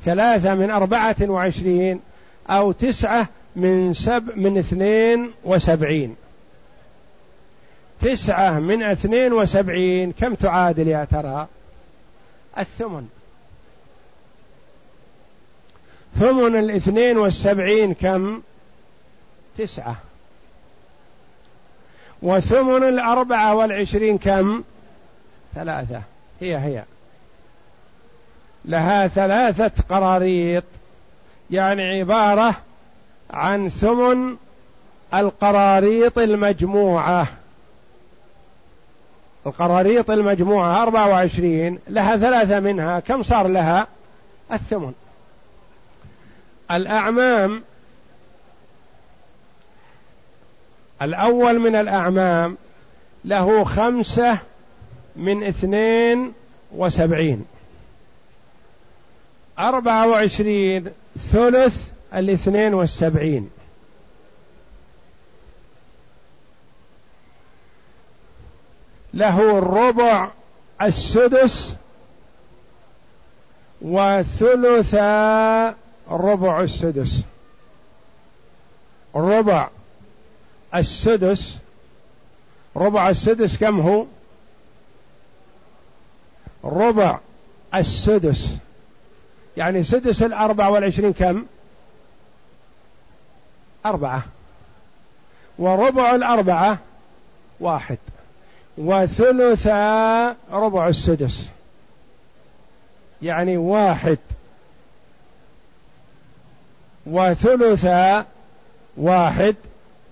ثلاثة 0.06 0.56
من 0.56 0.70
أربعة 0.70 1.16
وعشرين 1.22 2.00
أو 2.50 2.72
تسعة 2.72 3.28
من 3.56 3.94
سب 3.94 4.38
من 4.38 4.58
اثنين 4.58 5.32
وسبعين. 5.44 6.16
تسعة 8.02 8.60
من 8.60 8.84
اثنين 8.84 9.34
وسبعين 9.34 10.12
كم 10.12 10.36
تعادل 10.36 10.88
يا 10.88 11.08
ترى؟ 11.12 11.48
الثمن. 12.58 13.08
ثمن 16.20 16.56
الاثنين 16.56 17.18
والسبعين 17.18 17.94
كم؟ 17.94 18.42
تسعة. 19.58 19.96
وثمن 22.22 22.84
الأربعة 22.84 23.56
والعشرين 23.56 24.18
كم؟ 24.18 24.64
ثلاثة. 25.56 26.02
هي 26.42 26.58
هي. 26.58 26.84
لها 28.66 29.08
ثلاثة 29.08 29.72
قراريط 29.90 30.64
يعني 31.52 32.00
عبارة 32.00 32.56
عن 33.32 33.70
ثمن 33.70 34.36
القراريط 35.14 36.20
المجموعة. 36.20 37.28
القراريط 39.46 40.12
المجموعة 40.12 40.84
أربعة 40.84 41.10
وعشرين 41.10 41.80
لها 41.88 42.18
ثلاثة 42.18 42.60
منها. 42.60 43.00
كم 43.00 43.24
صار 43.24 43.48
لها؟ 43.48 43.88
الثمن. 44.52 44.94
الأعمام 46.72 47.64
الأول 51.02 51.60
من 51.60 51.76
الأعمام 51.76 52.58
له 53.26 53.64
خمسة 53.64 54.38
من 55.16 55.44
اثنين 55.44 56.34
وسبعين. 56.76 57.46
أربعة 59.60 60.08
وعشرين 60.08 60.92
ثلث 61.32 61.84
الاثنين 62.14 62.74
والسبعين. 62.74 63.50
له 69.14 69.58
الربع 69.58 70.32
السدس 70.82 71.74
وثلثا 73.82 75.76
ربع 76.12 76.62
السدس. 76.62 77.22
ربع. 79.16 79.70
السدس 80.76 81.56
ربع 82.76 83.10
السدس 83.10 83.58
كم 83.58 83.80
هو؟ 83.80 84.06
ربع 86.64 87.20
السدس. 87.76 88.48
يعني 89.58 89.84
سدس 89.84 90.24
الأربعة 90.24 90.70
والعشرين 90.70 91.14
كم؟ 91.14 91.46
أربعة. 93.86 94.24
وربع 95.60 96.16
الأربعة 96.16 96.78
واحد. 97.60 97.98
وثلثا 98.78 100.36
ربع 100.52 100.88
السدس. 100.88 101.46
يعني 103.22 103.58
واحد. 103.58 104.18
وثلث 107.06 107.88
واحد. 108.98 109.56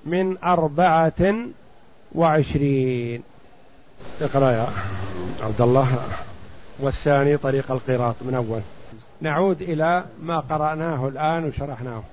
من 0.06 0.38
أربعة 0.44 1.36
وعشرين. 2.16 3.24
اقرأ 4.22 4.52
يا 4.52 4.68
عبد 5.44 5.62
الله. 5.62 5.88
والثاني 6.80 7.38
طريق 7.38 7.72
القراط 7.72 8.16
من 8.22 8.34
أول. 8.36 8.62
نعود 9.22 9.62
إلى 9.62 10.06
ما 10.22 10.40
قرأناه 10.40 11.08
الآن 11.08 11.46
وشرحناه. 11.46 12.04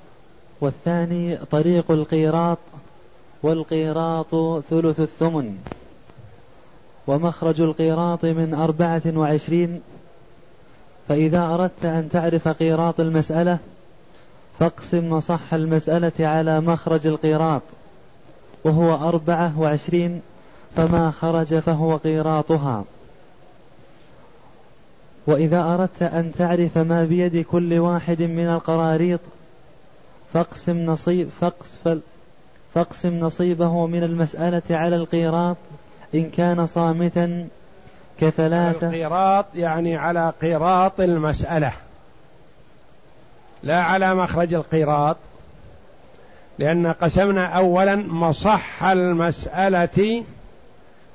والثاني 0.60 1.36
طريق 1.36 1.90
القيراط 1.90 2.58
والقيراط 3.42 4.30
ثلث 4.70 5.00
الثمن. 5.00 5.58
ومخرج 7.06 7.60
القيراط 7.60 8.24
من 8.24 8.54
أربعة 8.54 9.02
وعشرين. 9.06 9.80
فإذا 11.08 11.44
أردت 11.44 11.84
أن 11.84 12.08
تعرف 12.12 12.48
قيراط 12.48 13.00
المسألة 13.00 13.58
فاقسم 14.58 15.10
مصح 15.10 15.54
المسألة 15.54 16.12
على 16.20 16.60
مخرج 16.60 17.06
القيراط. 17.06 17.62
وهو 18.66 19.08
أربعة 19.08 19.60
وعشرين 19.60 20.22
فما 20.76 21.10
خرج 21.10 21.58
فهو 21.58 21.96
قيراطها. 21.96 22.84
وإذا 25.26 25.62
أردت 25.62 26.02
أن 26.02 26.32
تعرف 26.38 26.78
ما 26.78 27.04
بيد 27.04 27.44
كل 27.44 27.78
واحد 27.78 28.22
من 28.22 28.46
القراريط 28.48 29.20
فاقسم 30.34 30.86
نصيب 30.86 31.28
فاقسم, 32.74 33.20
نصيبه 33.20 33.86
من 33.86 34.02
المسألة 34.02 34.62
على 34.70 34.96
القيراط 34.96 35.56
إن 36.14 36.30
كان 36.30 36.66
صامتا 36.66 37.48
كثلاثة. 38.20 38.86
القيراط 38.86 39.46
يعني 39.54 39.96
على 39.96 40.32
قيراط 40.42 41.00
المسألة 41.00 41.72
لا 43.62 43.82
على 43.82 44.14
مخرج 44.14 44.54
القيراط. 44.54 45.16
لأن 46.58 46.92
قسمنا 46.92 47.46
أولا 47.46 47.96
مصح 47.96 48.82
المسألة 48.84 50.24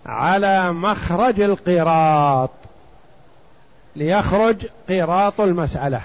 على 0.06 0.72
مخرج 0.72 1.42
القيراط 1.42 2.50
ليخرج 3.96 4.66
قيراط 4.90 5.42
المسألة. 5.42 6.02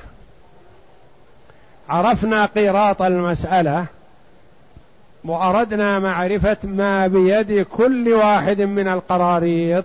عرفنا 1.88 2.46
قيراط 2.46 3.02
المسألة 3.02 3.86
وأردنا 5.24 5.98
معرفة 5.98 6.56
ما 6.64 7.06
بيد 7.06 7.62
كل 7.62 8.12
واحد 8.12 8.60
من 8.60 8.88
القراريط. 8.88 9.84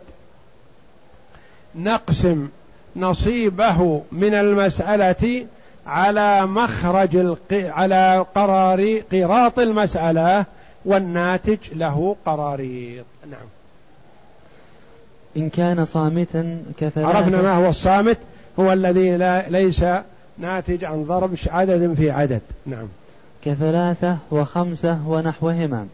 نقسم 1.75 2.49
نصيبه 2.95 4.03
من 4.11 4.33
المسألة 4.33 5.45
على 5.87 6.45
مخرج 6.45 7.15
الق... 7.15 7.53
على 7.53 8.25
قرار 8.35 9.01
قراط 9.11 9.59
المسألة 9.59 10.45
والناتج 10.85 11.57
له 11.75 12.15
قراريط. 12.25 13.05
نعم. 13.31 13.47
إن 15.37 15.49
كان 15.49 15.85
صامتا 15.85 16.63
كثلاثة 16.77 17.17
عرفنا 17.17 17.41
ما 17.41 17.53
هو 17.65 17.69
الصامت؟ 17.69 18.17
هو 18.59 18.73
الذي 18.73 19.17
لا 19.17 19.49
ليس 19.49 19.85
ناتج 20.37 20.85
عن 20.85 21.03
ضرب 21.03 21.35
عدد 21.47 21.93
في 21.93 22.11
عدد. 22.11 22.41
نعم. 22.65 22.87
كثلاثة 23.45 24.17
وخمسة 24.31 24.99
ونحوهما. 25.07 25.87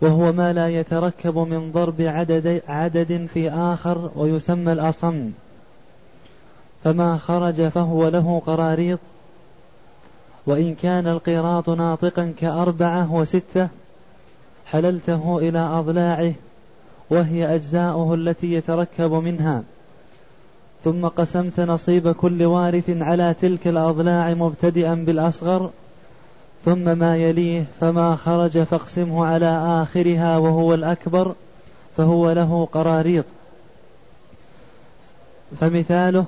وهو 0.00 0.32
ما 0.32 0.52
لا 0.52 0.68
يتركب 0.68 1.38
من 1.38 1.72
ضرب 1.72 2.00
عدد, 2.00 2.62
عدد 2.68 3.28
في 3.34 3.50
آخر 3.50 4.10
ويسمى 4.16 4.72
الأصم. 4.72 5.30
فما 6.86 7.18
خرج 7.18 7.68
فهو 7.68 8.08
له 8.08 8.42
قراريط. 8.46 8.98
وإن 10.46 10.74
كان 10.74 11.06
القيراط 11.06 11.70
ناطقا 11.70 12.34
كأربعة 12.38 13.12
وستة 13.12 13.68
حللته 14.66 15.38
إلى 15.38 15.58
أضلاعه 15.58 16.32
وهي 17.10 17.54
أجزاؤه 17.54 18.14
التي 18.14 18.52
يتركب 18.52 19.12
منها. 19.12 19.62
ثم 20.84 21.06
قسمت 21.06 21.60
نصيب 21.60 22.12
كل 22.12 22.44
وارث 22.44 22.90
على 22.90 23.34
تلك 23.40 23.66
الأضلاع 23.66 24.34
مبتدئا 24.34 24.94
بالأصغر. 24.94 25.70
ثم 26.64 26.98
ما 26.98 27.16
يليه 27.16 27.64
فما 27.80 28.16
خرج 28.16 28.62
فاقسمه 28.62 29.26
على 29.26 29.82
آخرها 29.82 30.38
وهو 30.38 30.74
الأكبر 30.74 31.34
فهو 31.96 32.32
له 32.32 32.68
قراريط. 32.72 33.24
فمثاله 35.60 36.24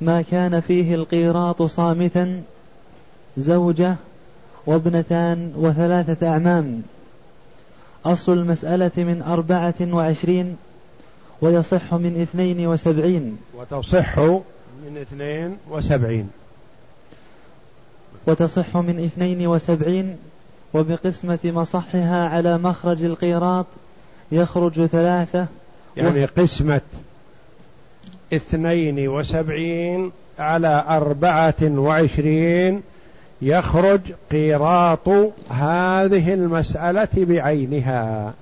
ما 0.00 0.22
كان 0.22 0.60
فيه 0.60 0.94
القيراط 0.94 1.62
صامتا 1.62 2.42
زوجة 3.36 3.96
وابنتان 4.66 5.52
وثلاثة 5.56 6.28
أعمام. 6.28 6.82
أصل 8.04 8.32
المسألة 8.32 8.90
من 8.96 9.22
أربعة 9.22 9.74
وعشرين 9.80 10.56
ويصح 11.40 11.94
من 11.94 12.20
اثنين 12.22 12.66
وسبعين. 12.66 13.38
وتصح 13.54 14.18
من 14.18 14.96
اثنين 15.00 15.56
وسبعين. 15.70 16.30
وتصح 18.26 18.76
من 18.76 19.04
اثنين 19.04 19.46
وسبعين 19.46 20.16
وبقسمة 20.74 21.38
مصحها 21.44 22.28
على 22.28 22.58
مخرج 22.58 23.04
القيراط 23.04 23.66
يخرج 24.32 24.86
ثلاثة. 24.86 25.46
يعني 25.96 26.24
و... 26.24 26.28
قسمة 26.36 26.80
اثنين 28.34 29.08
وسبعين 29.08 30.12
على 30.38 30.84
أربعة 30.88 31.62
وعشرين 31.62 32.82
يخرج 33.42 34.00
قيراط 34.30 35.08
هذه 35.50 36.34
المسألة 36.34 37.08
بعينها. 37.16 38.34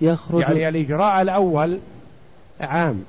يخرج 0.00 0.40
يعني 0.40 0.68
الإجراء 0.68 1.22
الأول 1.22 1.78
عام 2.60 3.04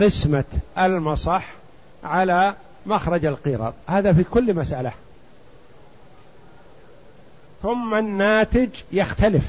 قسمة 0.00 0.44
المصح 0.78 1.48
على 2.04 2.54
مخرج 2.86 3.24
القيراط. 3.24 3.74
هذا 3.86 4.12
في 4.12 4.24
كل 4.24 4.54
مسألة. 4.54 4.92
ثم 7.62 7.94
الناتج 7.94 8.68
يختلف. 8.92 9.44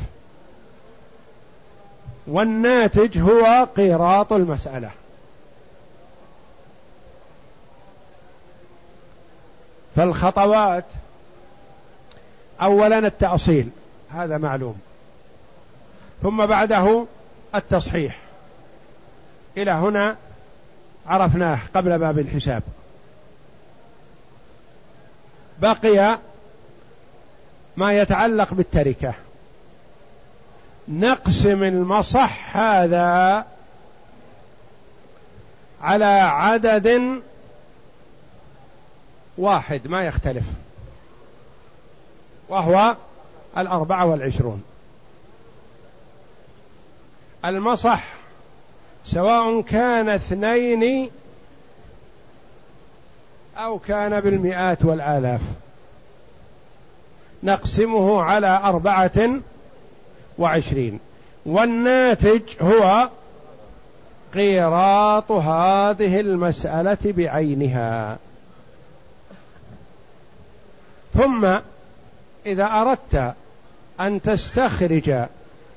والناتج 2.27 3.17
هو 3.17 3.67
قيراط 3.75 4.33
المسألة. 4.33 4.91
فالخطوات 9.95 10.85
اولا 12.61 12.97
التأصيل 12.97 13.69
هذا 14.13 14.37
معلوم. 14.37 14.79
ثم 16.23 16.45
بعده 16.45 17.05
التصحيح. 17.55 18.19
إلى 19.57 19.71
هنا 19.71 20.15
عرفناه 21.07 21.59
قبل 21.75 21.99
باب 21.99 22.19
الحساب. 22.19 22.63
بقي 25.59 26.19
ما 27.77 27.93
يتعلق 27.93 28.53
بالتركة. 28.53 29.13
نقسم 30.89 31.63
المصح 31.63 32.57
هذا 32.57 33.45
على 35.81 36.05
عدد 36.05 37.21
واحد 39.37 39.87
ما 39.87 40.03
يختلف. 40.03 40.45
وهو 42.49 42.95
الأربعة 43.57 44.05
والعشرون. 44.05 44.63
المصح 47.45 48.07
سواء 49.05 49.61
كان 49.61 50.09
اثنين 50.09 51.09
أو 53.57 53.79
كان 53.79 54.19
بالمئات 54.19 54.85
والآلاف. 54.85 55.41
نقسمه 57.43 58.21
على 58.21 58.59
أربعة 58.63 59.41
وعشرين. 60.39 60.99
والناتج 61.45 62.41
هو 62.61 63.09
قيراط 64.33 65.31
هذه 65.31 66.19
المسألة 66.19 66.97
بعينها. 67.03 68.17
ثم 71.13 71.55
إذا 72.45 72.65
أردت 72.65 73.33
أن 73.99 74.21
تستخرج 74.21 75.25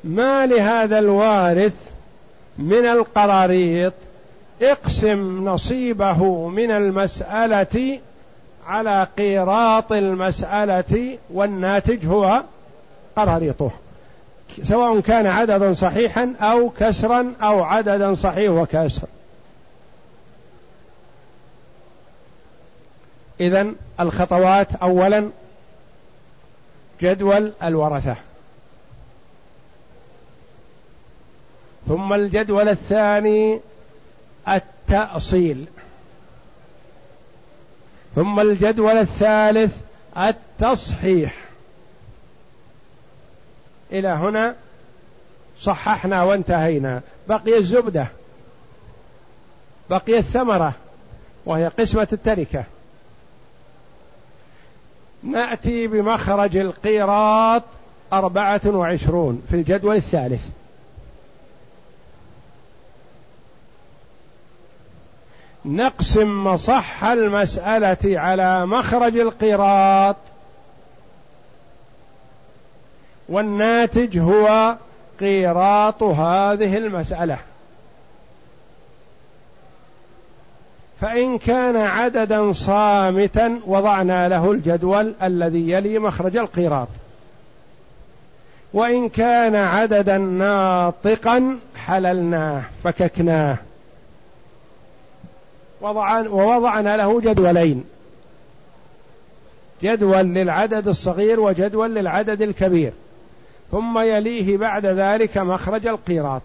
ما 0.05 0.47
لهذا 0.47 0.99
الوارث 0.99 1.75
من 2.59 2.87
القراريط 2.87 3.93
اقسم 4.63 5.49
نصيبه 5.49 6.49
من 6.49 6.71
المسألة 6.71 7.99
على 8.67 9.07
قيراط 9.19 9.93
المسألة 9.93 11.19
والناتج 11.31 12.07
هو 12.07 12.43
قراريطه. 13.17 13.71
سواء 14.65 15.01
كان 15.01 15.27
عددا 15.27 15.75
صحيحا 15.75 16.35
أو 16.41 16.71
كسرا 16.71 17.35
أو 17.43 17.63
عددا 17.63 18.15
صحيح 18.15 18.51
وكسر. 18.51 19.09
إذا 23.41 23.73
الخطوات 24.01 24.75
أولا 24.75 25.31
جدول 27.01 27.53
الورثة. 27.63 28.17
ثم 31.89 32.13
الجدول 32.13 32.69
الثاني 32.69 33.61
التأصيل. 34.49 35.67
ثم 38.15 38.41
الجدول 38.41 38.97
الثالث 38.97 39.77
التصحيح. 40.17 41.50
إلى 43.93 44.09
هنا 44.09 44.55
صححنا 45.61 46.23
وانتهينا. 46.23 47.01
بقي 47.29 47.59
الزبدة 47.59 48.07
بقي 49.91 50.19
الثمرة 50.19 50.73
وهي 51.47 51.69
قسمة 51.69 52.09
التركة. 52.13 52.65
نأتي 55.23 55.87
بمخرج 55.87 56.57
القيراط 56.57 57.63
أربعة 58.13 58.61
وعشرون 58.67 59.43
في 59.51 59.57
الجدول 59.57 59.97
الثالث. 59.97 60.49
نقسم 65.65 66.45
مصح 66.45 67.05
المسألة 67.05 68.21
على 68.21 68.67
مخرج 68.67 69.17
القيراط 69.17 70.17
والناتج 73.31 74.19
هو 74.19 74.77
قيراط 75.21 76.03
هذه 76.03 76.77
المسألة. 76.77 77.39
فإن 81.01 81.39
كان 81.39 81.77
عددا 81.77 82.53
صامتا 82.53 83.61
وضعنا 83.67 84.29
له 84.29 84.53
الجدول 84.53 85.15
الذي 85.23 85.71
يلي 85.71 85.99
مخرج 85.99 86.37
القيراط. 86.37 86.89
وإن 88.73 89.09
كان 89.09 89.57
عددا 89.57 90.19
ناطقا 90.19 91.59
حللناه 91.77 92.63
فككناه. 92.85 93.57
ووضعنا 95.83 96.97
له 96.97 97.21
جدولين. 97.21 97.85
جدول 99.83 100.25
للعدد 100.25 100.89
الصغير 100.89 101.41
وجدول 101.41 101.95
للعدد 101.95 102.43
الكبير. 102.43 102.93
ثم 103.71 103.99
يليه 103.99 104.57
بعد 104.57 104.87
ذلك 104.87 105.39
مخرج 105.39 105.87
القيراط. 105.87 106.43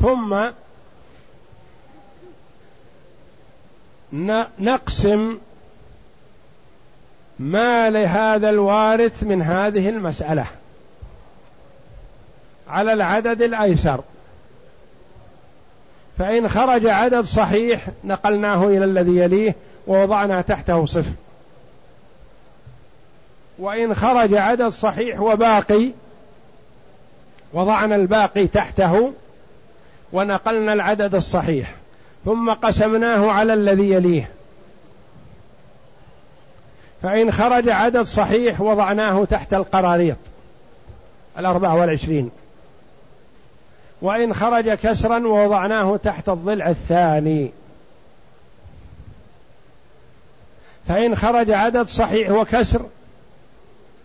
ثم 0.00 0.44
نقسم 4.58 5.38
ما 7.38 7.90
لهذا 7.90 8.50
الوارث 8.50 9.22
من 9.22 9.42
هذه 9.42 9.88
المسألة 9.88 10.46
على 12.68 12.92
العدد 12.92 13.42
الأيسر. 13.42 14.00
فإن 16.18 16.48
خرج 16.48 16.86
عدد 16.86 17.24
صحيح 17.24 17.88
نقلناه 18.04 18.66
إلى 18.66 18.84
الذي 18.84 19.16
يليه 19.16 19.54
ووضعنا 19.86 20.40
تحته 20.40 20.86
صفر. 20.86 21.12
وإن 23.58 23.94
خرج 23.94 24.34
عدد 24.34 24.68
صحيح 24.68 25.20
وباقي 25.20 25.90
وضعنا 27.52 27.94
الباقي 27.96 28.46
تحته 28.46 29.12
ونقلنا 30.12 30.72
العدد 30.72 31.14
الصحيح 31.14 31.74
ثم 32.24 32.52
قسمناه 32.52 33.30
على 33.30 33.54
الذي 33.54 33.90
يليه. 33.90 34.30
فإن 37.02 37.32
خرج 37.32 37.68
عدد 37.68 38.02
صحيح 38.02 38.60
وضعناه 38.60 39.24
تحت 39.24 39.54
القراريط 39.54 40.16
الأربعة 41.38 41.74
والعشرين. 41.74 42.30
وإن 44.02 44.34
خرج 44.34 44.70
كسرا 44.70 45.26
ووضعناه 45.26 45.96
تحت 45.96 46.28
الضلع 46.28 46.68
الثاني. 46.68 47.50
فإن 50.88 51.16
خرج 51.16 51.50
عدد 51.50 51.86
صحيح 51.86 52.30
وكسر 52.30 52.86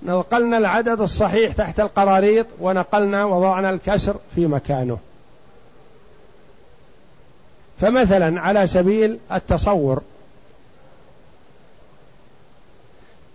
نقلنا 0.03 0.57
العدد 0.57 1.01
الصحيح 1.01 1.53
تحت 1.53 1.79
القراريط 1.79 2.45
ونقلنا 2.59 3.25
وضعنا 3.25 3.69
الكسر 3.69 4.15
في 4.35 4.47
مكانه. 4.47 4.97
فمثلا 7.81 8.41
على 8.41 8.67
سبيل 8.67 9.19
التصور 9.31 10.01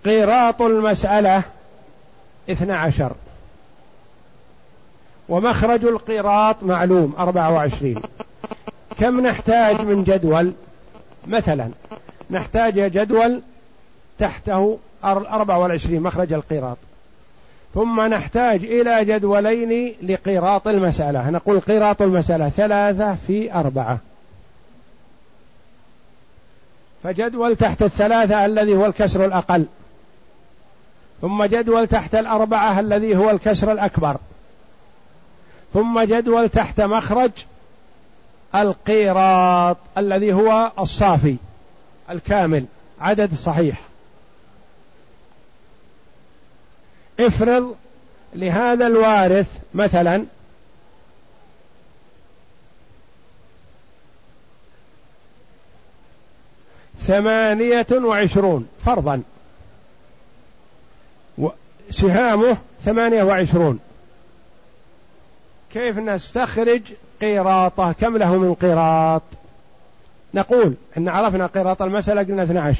قيراط 0.04 0.62
المسألة 0.62 1.42
اثنى 2.50 2.72
عشر 2.72 3.12
ومخرج 5.28 5.84
القيراط 5.84 6.62
معلوم 6.62 7.14
أربعة 7.18 7.52
وعشرين. 7.52 8.02
كم 8.98 9.20
نحتاج 9.20 9.80
من 9.80 10.04
جدول؟ 10.04 10.52
مثلا 11.26 11.70
نحتاج 12.30 12.92
جدول 12.92 13.42
تحته 14.18 14.78
أربعة 15.04 15.58
والعشرين 15.58 16.02
مخرج 16.02 16.32
القيراط 16.32 16.76
ثم 17.74 18.00
نحتاج 18.00 18.64
إلى 18.64 19.04
جدولين 19.04 19.94
لقيراط 20.02 20.68
المسألة. 20.68 21.30
نقول 21.30 21.60
قيراط 21.60 22.02
المسألة 22.02 22.48
ثلاثة 22.48 23.16
في 23.26 23.54
أربعة. 23.54 23.98
فجدول 27.02 27.56
تحت 27.56 27.82
الثلاثة 27.82 28.46
الذي 28.46 28.76
هو 28.76 28.86
الكسر 28.86 29.24
الأقل. 29.24 29.64
ثم 31.20 31.44
جدول 31.44 31.86
تحت 31.86 32.14
الأربعة 32.14 32.80
الذي 32.80 33.16
هو 33.16 33.30
الكسر 33.30 33.72
الأكبر. 33.72 34.16
ثم 35.74 36.00
جدول 36.00 36.48
تحت 36.48 36.80
مخرج 36.80 37.30
القيراط 38.54 39.76
الذي 39.98 40.32
هو 40.32 40.72
الصافي 40.78 41.36
الكامل 42.10 42.64
عدد 43.00 43.34
صحيح. 43.34 43.80
افرض 47.20 47.76
لهذا 48.34 48.86
الوارث 48.86 49.48
مثلا 49.74 50.24
ثمانية 57.02 57.86
وعشرون 57.92 58.68
فرضا. 58.84 59.22
سهامه 61.90 62.56
ثمانية 62.84 63.22
وعشرون. 63.22 63.78
كيف 65.72 65.98
نستخرج 65.98 66.82
قيراطه؟ 67.20 67.92
كم 67.92 68.16
له 68.16 68.36
من 68.36 68.54
قيراط؟ 68.54 69.22
نقول 70.34 70.74
إن 70.96 71.08
عرفنا 71.08 71.46
قيراط 71.46 71.82
المسألة 71.82 72.22
قلنا 72.22 72.42
12 72.42 72.78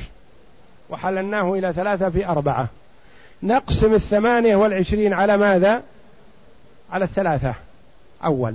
وحللناه 0.91 1.55
إلى 1.55 1.73
ثلاثة 1.73 2.11
في 2.11 2.27
أربعة. 2.27 2.69
نقسم 3.45 3.95
الثمانية 3.95 4.57
والعشرين 4.57 5.13
على 5.13 5.37
ماذا؟ 5.37 5.83
على 6.91 7.05
الثلاثة. 7.05 7.55
أول. 8.25 8.55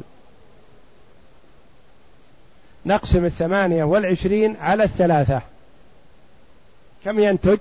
نقسم 2.86 3.26
الثمانية 3.26 3.84
والعشرين 3.84 4.58
على 4.62 4.84
الثلاثة. 4.84 5.42
كم 7.06 7.20
ينتج؟ 7.20 7.60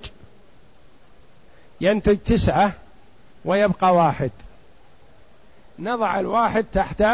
ينتج 1.81 2.19
تسعة 2.19 2.73
ويبقى 3.45 3.95
واحد. 3.95 4.31
نضع 5.79 6.21
الواحد 6.21 6.65
تحت 6.73 7.05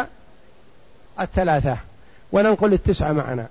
الثلاثة. 1.19 1.77
وننقل 2.31 2.73
التسعة 2.73 3.11
معنا. 3.11 3.47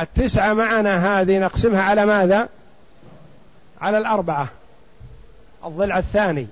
التسعة 0.00 0.52
معنا 0.52 1.20
هذه 1.20 1.38
نقسمها 1.38 1.82
على 1.82 2.06
ماذا؟ 2.06 2.48
على 3.80 3.98
الأربعة. 3.98 4.48
الضلع 5.64 5.98
الثاني. 5.98 6.46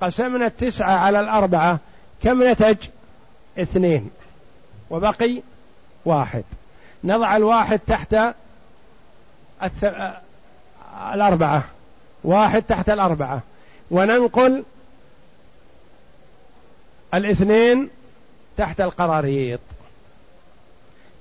قسمنا 0.00 0.46
التسعة 0.46 0.98
على 0.98 1.20
الأربعة. 1.20 1.78
كم 2.22 2.50
نتج؟ 2.50 2.76
اثنين. 3.58 4.10
وبقي 4.90 5.42
واحد. 6.04 6.44
نضع 7.04 7.36
الواحد 7.36 7.80
تحت 7.86 8.16
الث... 9.62 9.84
الأربعة. 11.14 11.64
واحد 12.24 12.62
تحت 12.62 12.90
الأربعة. 12.90 13.40
وننقل 13.90 14.64
الاثنين 17.14 17.90
تحت 18.56 18.80
القراريط. 18.80 19.60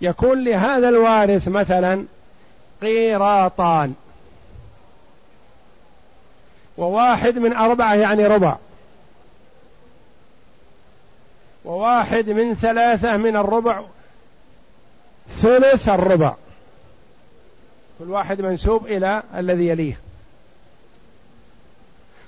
يكون 0.01 0.43
لهذا 0.43 0.89
الوارث 0.89 1.47
مثلا 1.47 2.05
قيراطان. 2.81 3.93
وواحد 6.81 7.37
من 7.37 7.53
أربعة 7.53 7.95
يعني 7.95 8.27
ربع. 8.27 8.57
وواحد 11.65 12.29
من 12.29 12.55
ثلاثة 12.55 13.17
من 13.17 13.37
الربع 13.37 13.81
ثلث 15.29 15.89
الربع. 15.89 16.33
كل 17.99 18.09
واحد 18.09 18.41
منسوب 18.41 18.85
إلى 18.85 19.23
الذي 19.35 19.67
يليه. 19.67 19.99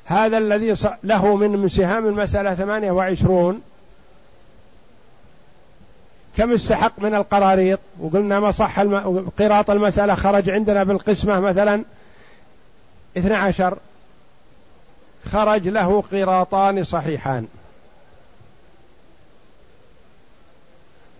هذا 0.05 0.37
الذي 0.37 0.75
له 1.03 1.35
من 1.35 1.69
سهام 1.69 2.07
المسألة 2.07 2.55
ثمانية 2.55 2.91
وعشرون. 2.91 3.61
كم 6.37 6.51
استحق 6.51 6.99
من 6.99 7.15
القراريط؟ 7.15 7.79
وقلنا 7.99 8.39
ما 8.39 8.51
صح 8.51 8.79
الم... 8.79 9.29
قراط 9.39 9.69
المسألة 9.69 10.15
خرج 10.15 10.49
عندنا 10.49 10.83
بالقسمة 10.83 11.39
مثلا 11.39 11.83
اثنى 13.17 13.35
عشر. 13.35 13.77
خرج 15.31 15.67
له 15.67 16.01
قراطان 16.11 16.83
صحيحان. 16.83 17.47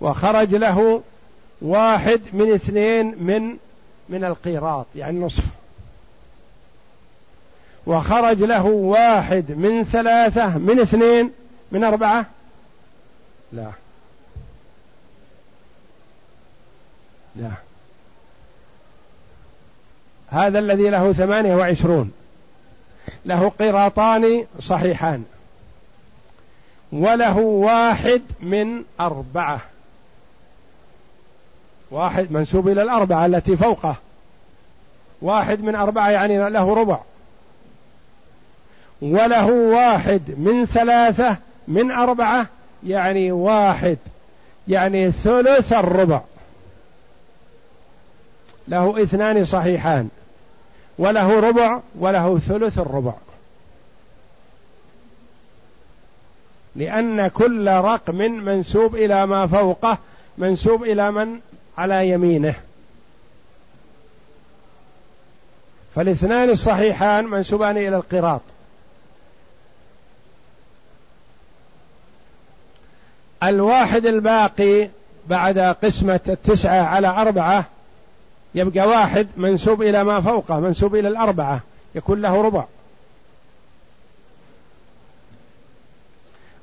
وخرج 0.02 0.56
له 0.56 1.02
واحد 1.62 2.22
من 2.34 2.54
اثنين 2.54 3.24
من 3.24 3.58
من 4.10 4.24
القيراط 4.24 4.86
يعني 4.96 5.20
نصف. 5.20 5.44
وخرج 7.86 8.44
له 8.44 8.66
واحد 8.66 9.52
من 9.52 9.84
ثلاثة 9.84 10.58
من 10.58 10.80
اثنين 10.80 11.32
من 11.72 11.84
أربعة؟ 11.84 12.26
لا. 13.54 13.72
لا. 17.36 17.52
هذا 20.28 20.60
الذي 20.60 20.90
له 20.90 21.14
ثمانية 21.14 21.56
وعشرون. 21.56 22.12
له 23.26 23.50
قراطان 23.60 24.46
صحيحان. 24.60 25.24
وله 26.92 27.38
واحد 27.38 28.22
من 28.42 28.84
أربعة. 29.00 29.60
واحد 31.92 32.32
منسوب 32.32 32.68
إلى 32.68 32.82
الأربعة 32.82 33.26
التي 33.26 33.58
فوقه. 33.58 33.96
واحد 35.22 35.62
من 35.62 35.76
أربعة 35.76 36.10
يعني 36.10 36.50
له 36.50 36.74
ربع. 36.76 37.00
وله 39.02 39.52
واحد 39.52 40.22
من 40.28 40.66
ثلاثة 40.66 41.38
من 41.68 41.92
أربعة 41.92 42.48
يعني 42.84 43.32
واحد. 43.32 43.98
يعني 44.68 45.12
ثلث 45.12 45.74
الربع. 45.74 46.22
له 48.68 49.04
اثنان 49.04 49.46
صحيحان. 49.46 50.10
وله 50.98 51.40
ربع 51.40 51.80
وله 52.00 52.40
ثلث 52.40 52.80
الربع. 52.80 53.14
لأن 56.76 57.28
كل 57.28 57.68
رقم 57.68 58.18
منسوب 58.18 58.96
إلى 58.96 59.26
ما 59.26 59.48
فوقه 59.48 59.98
منسوب 60.38 60.84
إلى 60.84 61.12
من؟ 61.12 61.40
على 61.78 62.10
يمينه. 62.10 62.56
فالاثنان 65.96 66.50
الصحيحان 66.50 67.26
منسوبان 67.26 67.78
إلى 67.78 67.96
القراط. 67.96 68.42
الواحد 73.44 74.06
الباقي 74.06 74.90
بعد 75.28 75.60
قسمة 75.60 76.20
التسعة 76.30 76.82
على 76.82 77.08
أربعة 77.08 77.66
يبقى 78.56 78.88
واحد 78.88 79.28
منسوب 79.38 79.82
إلى 79.82 80.04
ما 80.04 80.22
فوقه 80.22 80.60
منسوب 80.60 80.96
إلى 80.96 81.08
الأربعة 81.08 81.62
يكون 81.96 82.22
له 82.22 82.42
ربع. 82.42 82.66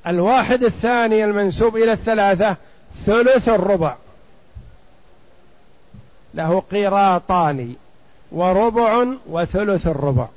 الواحد 0.07 0.63
الثاني 0.63 1.25
المنسوب 1.25 1.77
إلى 1.77 1.91
الثلاثة 1.91 2.55
ثلث 3.05 3.49
الربع. 3.49 3.95
له 6.33 6.59
قيراطان 6.71 7.75
وربع 8.31 9.05
وثلث 9.27 9.87
الربع. 9.87 10.27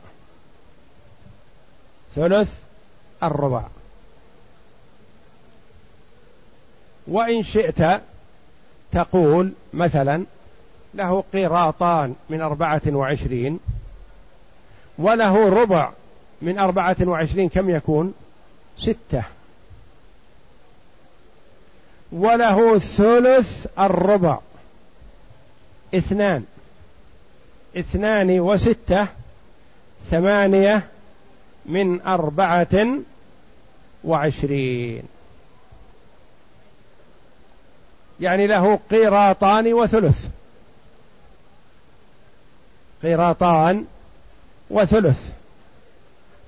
ثلث 2.17 2.55
الربع. 3.23 3.63
وإن 7.07 7.43
شئت 7.43 8.01
تقول 8.93 9.53
مثلا 9.75 10.25
له 10.95 11.25
قيراطان 11.33 12.15
من 12.31 12.41
أربعة 12.41 12.83
وعشرين 12.87 13.61
وله 14.99 15.49
ربع 15.63 15.91
من 16.43 16.59
أربعة 16.59 16.97
وعشرين 17.03 17.49
كم 17.49 17.71
يكون؟ 17.71 18.15
ستة. 18.79 19.23
وله 22.13 22.79
ثلث 22.79 23.67
الربع. 23.79 24.39
اثنان. 25.95 26.45
اثنان 27.77 28.41
وستة. 28.41 29.07
ثمانية 30.11 30.89
من 31.67 32.01
أربعة 32.01 32.89
وعشرين. 34.05 35.03
يعني 38.21 38.47
له 38.47 38.79
قيراطان 38.91 39.73
وثلث. 39.73 40.34
قيراطان 43.05 43.85
وثلث. 44.71 45.31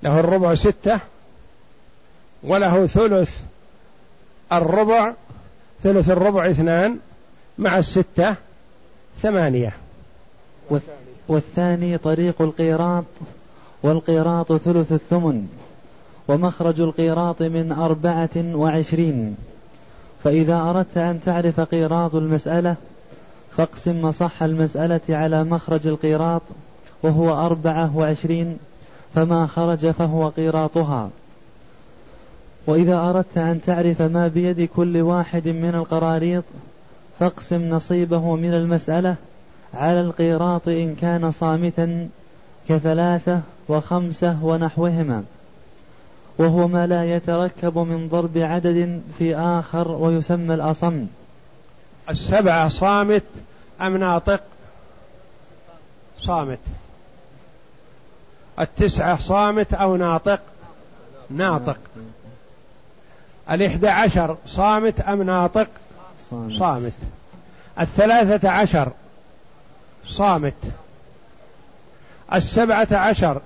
له 0.03 0.19
الربع 0.19 0.55
ستة 0.55 0.99
وله 2.43 2.87
ثلث 2.87 3.39
الربع 4.51 5.13
ثلث 5.83 6.09
الربع 6.09 6.49
اثنان 6.49 6.99
مع 7.57 7.77
الستة 7.77 8.35
ثمانية. 9.21 9.73
والثاني 11.27 11.97
طريق 11.97 12.41
القيراط 12.41 13.05
والقيراط 13.83 14.53
ثلث 14.53 14.91
الثمن 14.91 15.47
ومخرج 16.27 16.81
القيراط 16.81 17.41
من 17.41 17.71
أربعة 17.71 18.55
وعشرين. 18.55 19.37
فإذا 20.23 20.55
أردت 20.55 20.97
أن 20.97 21.19
تعرف 21.25 21.59
قيراط 21.59 22.15
المسألة 22.15 22.75
فاقسم 23.57 24.01
مصح 24.01 24.43
المسألة 24.43 25.01
على 25.09 25.43
مخرج 25.43 25.87
القيراط 25.87 26.41
وهو 27.03 27.45
أربعة 27.45 27.97
وعشرين 27.97 28.57
فما 29.15 29.47
خرج 29.47 29.91
فهو 29.91 30.29
قيراطها 30.29 31.09
وإذا 32.67 32.95
أردت 32.99 33.37
أن 33.37 33.61
تعرف 33.65 34.01
ما 34.01 34.27
بيد 34.27 34.69
كل 34.75 34.97
واحد 35.01 35.47
من 35.47 35.75
القراريط 35.75 36.43
فاقسم 37.19 37.69
نصيبه 37.69 38.35
من 38.35 38.53
المسألة 38.53 39.15
على 39.73 40.01
القيراط 40.01 40.67
إن 40.67 40.95
كان 40.95 41.31
صامتا 41.31 42.09
كثلاثة 42.69 43.41
وخمسة 43.69 44.37
ونحوهما. 44.43 45.23
وهو 46.37 46.67
ما 46.67 46.87
لا 46.87 47.15
يتركب 47.15 47.77
من 47.77 48.07
ضرب 48.07 48.37
عدد 48.37 49.01
في 49.17 49.35
آخر 49.35 49.91
ويسمى 49.91 50.53
الأصم. 50.53 51.05
السبعة 52.09 52.69
صامت 52.69 53.23
أم 53.81 53.97
ناطق؟ 53.97 54.43
صامت. 56.19 56.59
التسعة 58.59 59.19
صامت 59.19 59.73
أو 59.73 59.95
ناطق؟ 59.95 60.39
ناطق. 61.29 61.77
الإحدى 63.51 63.87
عشر 63.87 64.37
صامت 64.47 65.01
أم 65.01 65.23
ناطق؟ 65.23 65.67
صامت, 66.29 66.59
صامت. 66.59 66.93
الثلاثة 67.79 68.49
عشر 68.49 68.91
صامت. 70.05 70.53
السبعة 72.33 72.87
عشر 72.91 73.41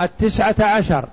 التسعة 0.00 0.54
عشر. 0.60 1.08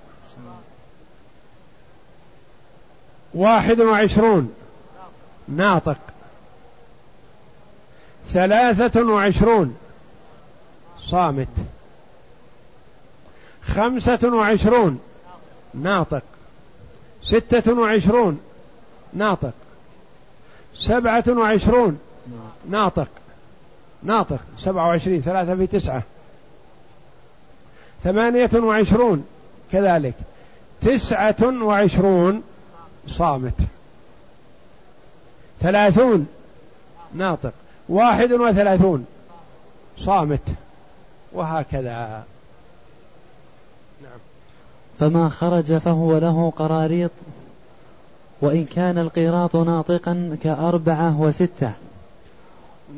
واحد 3.33 3.79
وعشرون. 3.81 4.53
ناطق 5.51 5.97
ثلاثة 8.29 9.03
وعشرون. 9.03 9.75
صامت. 10.99 11.47
خمسة 13.63 14.19
وعشرون. 14.23 14.99
ناطق 15.73 16.23
ستة 17.23 17.73
وعشرون. 17.73 18.39
ناطق 19.13 19.53
سبعة 20.75 21.23
وعشرون. 21.29 21.99
ناطق 22.69 23.07
ناطق 24.03 24.39
سبعة 24.57 24.87
وعشرين. 24.87 25.21
ثلاثة 25.21 25.55
في 25.55 25.67
تسعة. 25.67 26.03
ثمانية 28.03 28.49
وعشرون. 28.55 29.25
كذلك. 29.71 30.13
تسعة 30.81 31.63
وعشرون. 31.63 32.43
صامت. 33.07 33.53
ثلاثون. 35.61 36.27
ناطق. 37.13 37.53
واحد 37.89 38.31
وثلاثون. 38.31 39.05
صامت. 39.97 40.39
وهكذا. 41.33 42.23
نعم. 44.01 44.19
فما 44.99 45.29
خرج 45.29 45.77
فهو 45.77 46.17
له 46.17 46.53
قراريط. 46.55 47.11
وإن 48.41 48.65
كان 48.65 48.97
القيراط 48.97 49.55
ناطقا 49.55 50.37
كأربعة 50.43 51.21
وستة. 51.21 51.71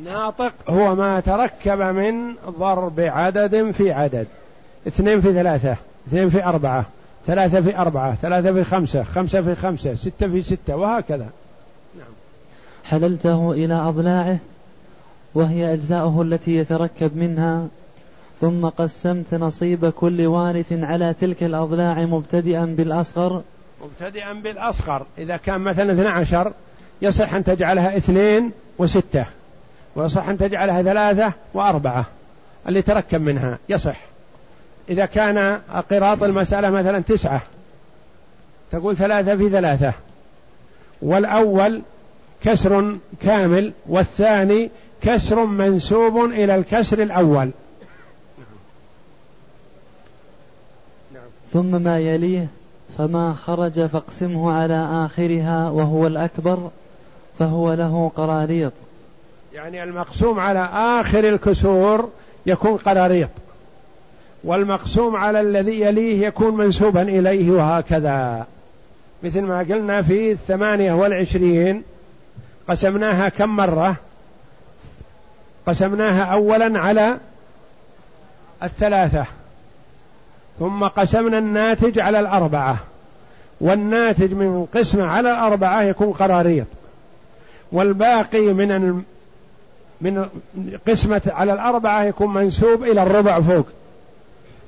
ناطق 0.03 0.53
هو 0.70 0.95
ما 0.95 1.20
تركب 1.20 1.82
من 1.82 2.36
ضرب 2.49 2.99
عدد 2.99 3.72
في 3.72 3.91
عدد. 3.91 4.28
اثنين 4.88 5.22
في 5.22 5.34
ثلاثة. 5.34 5.76
اثنين 6.07 6.30
في 6.30 6.45
أربعة. 6.45 6.86
ثلاثة 7.28 7.61
في 7.61 7.78
أربعة. 7.78 8.16
ثلاثة 8.16 8.53
في 8.53 8.64
خمسة. 8.64 9.03
خمسة 9.03 9.41
في 9.41 9.55
خمسة. 9.55 9.95
ستة 9.95 10.28
في 10.28 10.41
ستة. 10.41 10.76
وهكذا. 10.76 11.28
حللته 12.84 13.51
إلى 13.51 13.73
أضلاعه 13.73 14.38
وهي 15.36 15.73
أجزاؤه 15.73 16.21
التي 16.21 16.55
يتركب 16.55 17.17
منها. 17.17 17.67
ثم 18.41 18.65
قسمت 18.65 19.34
نصيب 19.34 19.89
كل 19.89 20.25
وارث 20.25 20.73
على 20.73 21.15
تلك 21.21 21.43
الأضلاع 21.43 22.05
مبتدئا 22.05 22.65
بالأصغر. 22.65 23.41
مبتدئا 23.84 24.34
بالأصغر. 24.34 25.05
إذا 25.17 25.38
كان 25.38 25.61
مثلا 25.61 25.93
12 25.93 26.53
يصح 27.01 27.34
أن 27.34 27.43
تجعلها 27.43 27.97
اثنين 27.97 28.51
وستة 28.77 29.25
ويصح 29.95 30.29
أن 30.29 30.38
تجعلها 30.38 30.81
ثلاثة 30.81 31.34
وأربعة 31.53 32.05
اللي 32.67 32.81
تركب 32.81 33.21
منها 33.21 33.57
يصح. 33.69 33.97
إذا 34.89 35.05
كان 35.05 35.59
قراط 35.91 36.23
المسألة 36.23 36.69
مثلا 36.69 36.99
تسعة 36.99 37.41
تقول 38.71 38.97
ثلاثة 38.97 39.36
في 39.36 39.49
ثلاثة 39.49 39.93
والأول 41.01 41.81
كسر 42.43 42.97
كامل 43.21 43.73
والثاني 43.87 44.69
كسر 45.01 45.45
منسوب 45.45 46.25
إلى 46.25 46.55
الكسر 46.55 47.01
الأول. 47.01 47.49
ثم 51.53 51.81
ما 51.81 51.99
يليه 51.99 52.47
فما 52.97 53.33
خرج 53.33 53.85
فاقسمه 53.85 54.51
على 54.51 55.05
آخرها 55.05 55.69
وهو 55.69 56.07
الأكبر 56.07 56.69
فهو 57.39 57.73
له 57.73 58.11
قراريط. 58.15 58.73
يعني 59.53 59.83
المقسوم 59.83 60.39
على 60.39 60.69
آخر 60.73 61.29
الكسور 61.29 62.09
يكون 62.45 62.77
قراريط 62.77 63.29
والمقسوم 64.43 65.15
على 65.15 65.41
الذي 65.41 65.81
يليه 65.81 66.27
يكون 66.27 66.57
منسوبا 66.57 67.01
إليه 67.01 67.51
وهكذا. 67.51 68.45
مثل 69.23 69.41
ما 69.41 69.59
قلنا 69.59 70.01
في 70.01 70.31
الثمانية 70.31 70.93
والعشرين 70.93 71.83
قسمناها 72.68 73.30
كم 73.30 73.55
مرة 73.55 73.95
قسمناها 75.68 76.24
أولا 76.24 76.80
على 76.80 77.18
الثلاثة 78.64 79.26
ثم 80.59 80.84
قسمنا 80.84 81.38
الناتج 81.38 81.99
على 81.99 82.20
الأربعة 82.20 82.78
والناتج 83.61 84.34
من 84.34 84.66
قسمة 84.74 85.05
على 85.05 85.32
الأربعة 85.32 85.82
يكون 85.82 86.11
قراريط 86.11 86.68
والباقي 87.72 88.53
من 88.53 89.03
من 90.01 90.26
قسمة 90.88 91.22
على 91.28 91.53
الأربعة 91.53 92.03
يكون 92.03 92.34
منسوب 92.34 92.84
إلى 92.84 93.03
الربع 93.03 93.41
فوق 93.41 93.66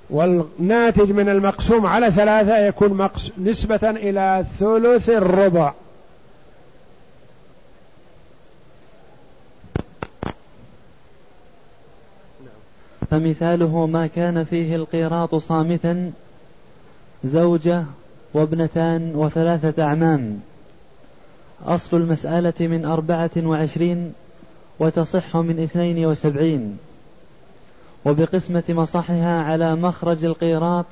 والناتج 0.10 1.12
من 1.12 1.30
المقسوم 1.30 1.86
على 1.86 2.12
ثلاثة 2.12 2.58
يكون. 2.58 3.10
نسبة 3.38 3.80
إلى 3.84 4.46
ثلث 4.60 5.10
الربع 5.10 5.74
فمثاله 13.12 13.86
ما 13.86 14.08
كان 14.08 14.43
فيه 14.43 14.76
القيراط 14.76 15.36
صامتا 15.36 16.12
زوجة 17.24 17.84
وابنتان 18.34 19.16
وثلاثة 19.16 19.84
أعمام. 19.84 20.39
أصل 21.66 21.97
المسألة 21.97 22.53
من 22.60 22.86
أربعة 22.86 23.32
وعشرين 23.38 24.14
وتصح 24.80 25.38
من 25.38 25.60
اثنين 25.60 26.06
وسبعين. 26.06 26.78
وبقسمة 28.06 28.64
مصحها 28.70 29.43
على 29.43 29.76
مخرج 29.76 30.26
القيراط 30.26 30.86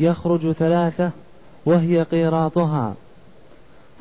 يخرج 0.00 0.52
ثلاثة 0.52 1.10
وهي 1.66 2.02
قيراطها. 2.02 2.94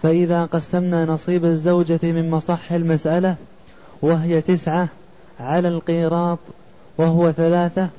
فإذا 0.03 0.45
قسمنا 0.45 1.05
نصيب 1.05 1.45
الزوجة 1.45 1.99
من 2.03 2.29
مصح 2.29 2.71
المسألة 2.71 3.35
وهي 4.01 4.41
تسعة 4.41 4.87
على 5.39 5.67
القيراط 5.67 6.39
وهو 6.97 7.31
ثلاثة 7.31 7.89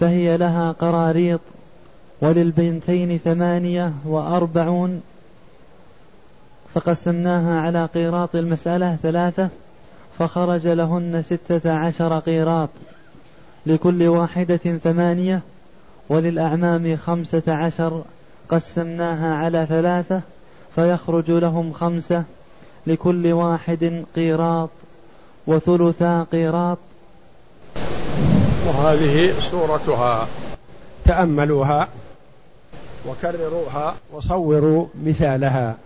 فهي 0.00 0.36
لها 0.36 0.72
قراريط 0.72 1.40
وللبنتين 2.20 3.18
ثمانية 3.18 3.92
وأربعون 4.04 5.02
فقسمناها 6.74 7.60
على 7.60 7.84
قيراط 7.84 8.36
المسألة 8.36 8.96
ثلاثة 9.02 9.48
فخرج 10.18 10.66
لهن 10.66 11.22
ستة 11.22 11.72
عشر 11.72 12.18
قيراط 12.18 12.68
لكل 13.66 14.02
واحدة 14.02 14.56
ثمانية 14.56 15.40
وللأعمام 16.08 16.96
خمسة 16.96 17.42
عشر 17.48 18.02
قسمناها 18.48 19.34
على 19.34 19.66
ثلاثة 19.68 20.20
فيخرج 20.74 21.30
لهم 21.30 21.72
خمسة 21.72 22.24
لكل 22.86 23.32
واحد 23.32 24.04
قيراط 24.16 24.70
وثلثا 25.46 26.26
قيراط 26.32 26.78
وهذه 28.66 29.32
سورتها. 29.50 30.28
تأملوها 31.04 31.88
وكرروها. 33.08 33.94
وصوروا 34.12 34.86
مثالها. 35.04 35.76